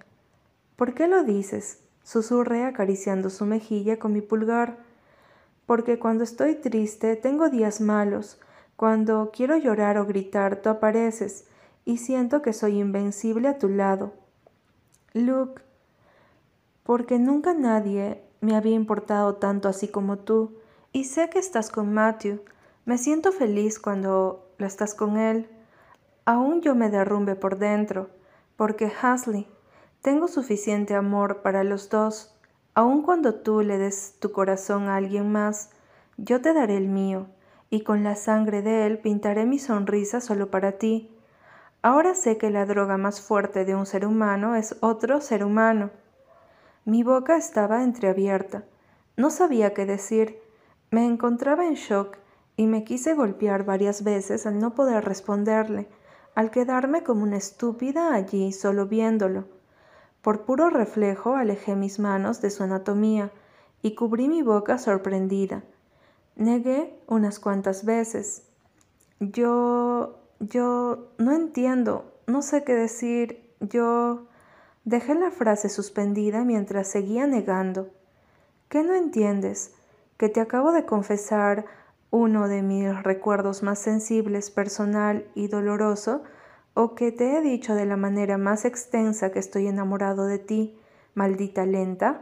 ¿Por 0.75 0.93
qué 0.93 1.07
lo 1.07 1.23
dices? 1.23 1.82
Susurré 2.03 2.65
acariciando 2.65 3.29
su 3.29 3.45
mejilla 3.45 3.97
con 3.97 4.13
mi 4.13 4.21
pulgar. 4.21 4.77
Porque 5.65 5.97
cuando 5.97 6.23
estoy 6.23 6.55
triste 6.55 7.15
tengo 7.15 7.49
días 7.49 7.81
malos. 7.81 8.39
Cuando 8.75 9.31
quiero 9.33 9.55
llorar 9.57 9.97
o 9.97 10.05
gritar, 10.05 10.61
tú 10.61 10.69
apareces, 10.69 11.45
y 11.85 11.97
siento 11.97 12.41
que 12.41 12.53
soy 12.53 12.79
invencible 12.79 13.47
a 13.47 13.57
tu 13.57 13.69
lado. 13.69 14.13
Luke, 15.13 15.61
porque 16.83 17.19
nunca 17.19 17.53
nadie 17.53 18.23
me 18.41 18.55
había 18.55 18.73
importado 18.73 19.35
tanto 19.35 19.69
así 19.69 19.87
como 19.87 20.17
tú, 20.17 20.57
y 20.91 21.05
sé 21.05 21.29
que 21.29 21.39
estás 21.39 21.69
con 21.69 21.93
Matthew. 21.93 22.41
Me 22.85 22.97
siento 22.97 23.31
feliz 23.31 23.79
cuando 23.79 24.51
lo 24.57 24.65
estás 24.65 24.93
con 24.93 25.17
él. 25.17 25.49
Aún 26.25 26.61
yo 26.61 26.75
me 26.75 26.89
derrumbe 26.89 27.35
por 27.35 27.57
dentro, 27.57 28.09
porque 28.57 28.91
Hasley, 29.01 29.47
tengo 30.03 30.27
suficiente 30.27 30.95
amor 30.95 31.41
para 31.43 31.63
los 31.63 31.89
dos. 31.89 32.35
Aun 32.73 33.03
cuando 33.03 33.35
tú 33.35 33.61
le 33.61 33.77
des 33.77 34.17
tu 34.19 34.33
corazón 34.33 34.89
a 34.89 34.97
alguien 34.97 35.31
más, 35.31 35.69
yo 36.17 36.41
te 36.41 36.53
daré 36.53 36.75
el 36.75 36.89
mío, 36.89 37.27
y 37.69 37.83
con 37.83 38.03
la 38.03 38.15
sangre 38.15 38.61
de 38.61 38.85
él 38.85 38.99
pintaré 38.99 39.45
mi 39.45 39.59
sonrisa 39.59 40.19
solo 40.19 40.51
para 40.51 40.73
ti. 40.73 41.09
Ahora 41.81 42.15
sé 42.15 42.37
que 42.37 42.49
la 42.49 42.65
droga 42.65 42.97
más 42.97 43.21
fuerte 43.21 43.63
de 43.63 43.75
un 43.75 43.85
ser 43.85 44.05
humano 44.05 44.57
es 44.57 44.75
otro 44.81 45.21
ser 45.21 45.45
humano. 45.45 45.89
Mi 46.83 47.03
boca 47.03 47.37
estaba 47.37 47.81
entreabierta. 47.81 48.65
No 49.15 49.29
sabía 49.29 49.73
qué 49.73 49.85
decir. 49.85 50.37
Me 50.91 51.05
encontraba 51.05 51.65
en 51.65 51.75
shock 51.75 52.17
y 52.57 52.67
me 52.67 52.83
quise 52.83 53.13
golpear 53.13 53.63
varias 53.63 54.03
veces 54.03 54.45
al 54.47 54.59
no 54.59 54.75
poder 54.75 55.05
responderle, 55.05 55.87
al 56.35 56.51
quedarme 56.51 57.03
como 57.03 57.23
una 57.23 57.37
estúpida 57.37 58.13
allí 58.13 58.51
solo 58.51 58.85
viéndolo. 58.85 59.62
Por 60.23 60.45
puro 60.45 60.69
reflejo 60.69 61.35
alejé 61.35 61.75
mis 61.75 61.99
manos 61.99 62.39
de 62.41 62.49
su 62.49 62.63
anatomía 62.63 63.29
y 63.81 63.93
cubrí 63.93 64.29
mi 64.29 64.41
boca 64.41 64.77
sorprendida. 64.77 65.63
Negué 66.37 66.97
unas 67.07 67.39
cuantas 67.39 67.83
veces. 67.83 68.47
Yo... 69.19 70.21
yo... 70.39 71.09
no 71.17 71.33
entiendo, 71.33 72.13
no 72.25 72.41
sé 72.41 72.63
qué 72.63 72.73
decir, 72.73 73.53
yo... 73.59 74.27
Dejé 74.85 75.13
la 75.13 75.29
frase 75.29 75.67
suspendida 75.69 76.43
mientras 76.45 76.89
seguía 76.89 77.27
negando. 77.27 77.89
¿Qué 78.69 78.81
no 78.83 78.93
entiendes? 78.93 79.75
Que 80.17 80.29
te 80.29 80.41
acabo 80.41 80.71
de 80.71 80.85
confesar 80.85 81.65
uno 82.11 82.47
de 82.47 82.61
mis 82.61 83.03
recuerdos 83.03 83.61
más 83.61 83.79
sensibles, 83.79 84.51
personal 84.51 85.25
y 85.35 85.47
doloroso, 85.47 86.23
o 86.73 86.95
que 86.95 87.11
te 87.11 87.37
he 87.37 87.41
dicho 87.41 87.75
de 87.75 87.85
la 87.85 87.97
manera 87.97 88.37
más 88.37 88.65
extensa 88.65 89.31
que 89.31 89.39
estoy 89.39 89.67
enamorado 89.67 90.25
de 90.25 90.39
ti, 90.39 90.77
maldita 91.13 91.65
lenta? 91.65 92.21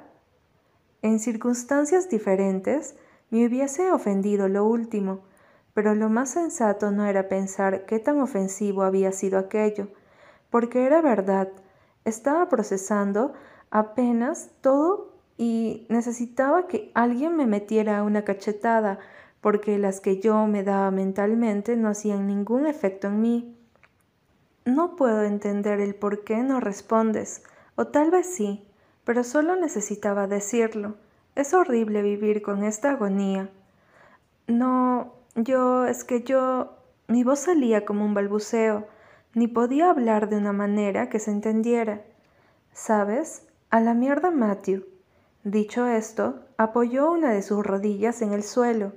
En 1.02 1.20
circunstancias 1.20 2.10
diferentes 2.10 2.95
me 3.30 3.45
hubiese 3.45 3.91
ofendido 3.91 4.49
lo 4.49 4.66
último, 4.66 5.22
pero 5.74 5.95
lo 5.95 6.10
más 6.10 6.32
sensato 6.32 6.91
no 6.91 7.06
era 7.06 7.30
pensar 7.30 7.86
qué 7.86 7.99
tan 7.99 8.20
ofensivo 8.20 8.84
había 8.84 9.12
sido 9.12 9.39
aquello, 9.39 9.88
porque 10.49 10.86
era 10.86 11.02
verdad, 11.02 11.47
estaba 12.04 12.49
procesando 12.49 13.34
apenas 13.70 14.52
todo 14.60 15.14
y 15.38 15.88
necesitaba 15.89 16.68
que 16.68 16.91
alguien 16.93 17.38
me 17.38 17.47
metiera 17.47 18.04
una 18.04 18.24
cachetada 18.24 18.99
porque 19.39 19.80
las 19.80 20.02
que 20.02 20.20
yo 20.20 20.45
me 20.45 20.64
daba 20.64 20.91
mentalmente 20.91 21.76
no 21.78 21.89
hacían 21.89 22.28
ningún 22.28 22.68
efecto 22.68 23.08
en 23.08 23.22
mí. 23.22 23.61
No 24.66 24.95
puedo 24.95 25.24
entender 25.24 25.80
el 25.80 25.95
por 25.95 26.24
qué 26.24 26.38
no 26.38 26.59
respondes, 26.59 27.43
o 27.76 27.88
tal 27.88 28.12
vez 28.12 28.28
sí, 28.28 28.68
pero 29.03 29.24
solo 29.24 29.55
necesitaba 29.55 30.28
decirlo. 30.28 30.95
Es 31.36 31.53
horrible 31.53 32.01
vivir 32.01 32.41
con 32.41 32.64
esta 32.64 32.91
agonía. 32.91 33.49
No, 34.47 35.14
yo, 35.36 35.86
es 35.86 36.03
que 36.03 36.24
yo... 36.24 36.78
Mi 37.07 37.24
voz 37.24 37.39
salía 37.39 37.84
como 37.84 38.05
un 38.05 38.14
balbuceo, 38.14 38.88
ni 39.34 39.47
podía 39.47 39.89
hablar 39.89 40.30
de 40.30 40.38
una 40.38 40.53
manera 40.53 41.09
que 41.09 41.20
se 41.20 41.32
entendiera. 41.32 42.03
¿Sabes? 42.72 43.47
A 43.70 43.82
la 43.82 43.93
mierda 43.93 44.32
Matthew. 44.32 44.86
Dicho 45.43 45.88
esto, 45.88 46.41
apoyó 46.57 47.12
una 47.12 47.32
de 47.32 47.41
sus 47.41 47.66
rodillas 47.66 48.22
en 48.22 48.32
el 48.32 48.43
suelo 48.43 48.93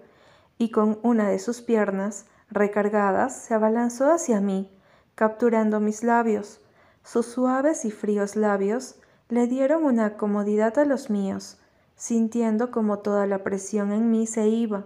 y 0.59 0.71
con 0.71 0.99
una 1.03 1.29
de 1.29 1.39
sus 1.39 1.63
piernas 1.63 2.27
recargadas 2.51 3.35
se 3.35 3.55
abalanzó 3.55 4.13
hacia 4.13 4.41
mí, 4.41 4.71
capturando 5.15 5.81
mis 5.81 6.03
labios. 6.03 6.61
Sus 7.03 7.27
suaves 7.27 7.85
y 7.85 7.91
fríos 7.91 8.37
labios 8.37 8.97
le 9.29 9.47
dieron 9.47 9.85
una 9.85 10.17
comodidad 10.17 10.79
a 10.79 10.85
los 10.85 11.11
míos, 11.11 11.59
sintiendo 11.97 12.71
como 12.71 12.99
toda 12.99 13.27
la 13.27 13.43
presión 13.45 13.93
en 13.93 14.11
mí 14.11 14.27
se 14.27 14.49
iba. 14.49 14.85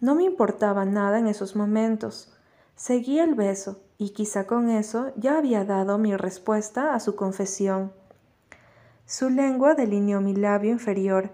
No 0.00 0.14
me 0.14 0.24
importaba 0.24 0.84
nada 0.84 1.18
en 1.18 1.26
esos 1.26 1.56
momentos. 1.56 2.32
Seguí 2.76 3.18
el 3.18 3.34
beso, 3.34 3.80
y 3.98 4.10
quizá 4.10 4.46
con 4.46 4.70
eso 4.70 5.12
ya 5.16 5.38
había 5.38 5.64
dado 5.64 5.98
mi 5.98 6.16
respuesta 6.16 6.94
a 6.94 7.00
su 7.00 7.16
confesión. 7.16 7.92
Su 9.06 9.30
lengua 9.30 9.74
delineó 9.74 10.20
mi 10.20 10.36
labio 10.36 10.70
inferior, 10.70 11.30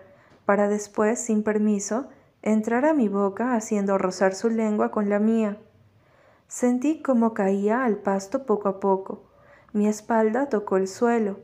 para 0.47 0.69
después, 0.69 1.21
sin 1.21 1.43
permiso, 1.43 2.09
entrar 2.41 2.85
a 2.87 2.95
mi 2.95 3.09
boca 3.09 3.55
haciendo 3.55 3.99
rozar 3.99 4.35
su 4.35 4.49
lengua 4.49 4.91
con 4.91 5.09
la 5.09 5.19
mía. 5.19 5.59
Sentí 6.55 7.03
cómo 7.03 7.35
caía 7.35 7.85
al 7.85 7.97
pasto 7.97 8.47
poco 8.47 8.69
a 8.69 8.79
poco. 8.79 9.25
Mi 9.73 9.89
espalda 9.89 10.49
tocó 10.49 10.77
el 10.77 10.87
suelo. 10.87 11.41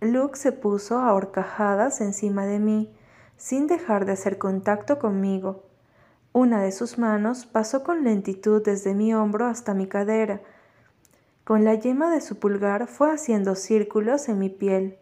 Luke 0.00 0.38
se 0.38 0.52
puso 0.52 1.00
a 1.00 1.12
horcajadas 1.12 2.00
encima 2.00 2.46
de 2.46 2.58
mí, 2.58 2.90
sin 3.36 3.66
dejar 3.66 4.06
de 4.06 4.12
hacer 4.12 4.38
contacto 4.38 4.98
conmigo. 4.98 5.64
Una 6.32 6.62
de 6.62 6.72
sus 6.72 6.96
manos 6.96 7.44
pasó 7.44 7.84
con 7.84 8.04
lentitud 8.04 8.62
desde 8.64 8.94
mi 8.94 9.12
hombro 9.12 9.44
hasta 9.44 9.74
mi 9.74 9.86
cadera. 9.86 10.40
Con 11.44 11.66
la 11.66 11.74
yema 11.74 12.10
de 12.10 12.22
su 12.22 12.38
pulgar 12.38 12.86
fue 12.86 13.12
haciendo 13.12 13.54
círculos 13.54 14.30
en 14.30 14.38
mi 14.38 14.48
piel. 14.48 14.96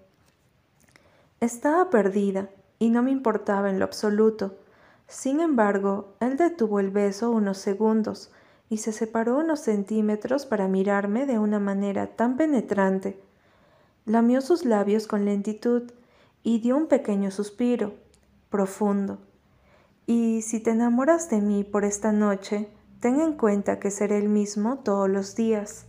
Estaba 1.39 1.89
perdida 1.89 2.51
y 2.81 2.91
no 2.91 3.01
me 3.05 3.13
importaba 3.13 3.71
en 3.71 3.79
lo 3.79 3.85
absoluto. 3.85 4.57
Sin 5.07 5.39
embargo, 5.39 6.17
él 6.19 6.37
detuvo 6.37 6.81
el 6.81 6.91
beso 6.91 7.31
unos 7.31 7.59
segundos 7.59 8.33
y 8.69 8.79
se 8.79 8.93
separó 8.93 9.39
unos 9.39 9.61
centímetros 9.61 10.47
para 10.47 10.69
mirarme 10.69 11.27
de 11.27 11.39
una 11.39 11.59
manera 11.59 12.09
tan 12.17 12.37
penetrante. 12.37 13.21
Lamió 14.05 14.41
sus 14.41 14.65
labios 14.65 15.07
con 15.07 15.25
lentitud 15.25 15.91
y 16.43 16.61
dio 16.61 16.77
un 16.77 16.87
pequeño 16.87 17.31
suspiro, 17.31 17.95
profundo. 18.51 19.19
Y 20.07 20.43
si 20.43 20.61
te 20.61 20.71
enamoras 20.71 21.29
de 21.31 21.41
mí 21.41 21.65
por 21.65 21.85
esta 21.85 22.13
noche, 22.13 22.69
ten 23.01 23.21
en 23.21 23.33
cuenta 23.33 23.81
que 23.81 23.91
seré 23.91 24.19
el 24.19 24.29
mismo 24.29 24.79
todos 24.79 25.11
los 25.11 25.35
días. 25.35 25.87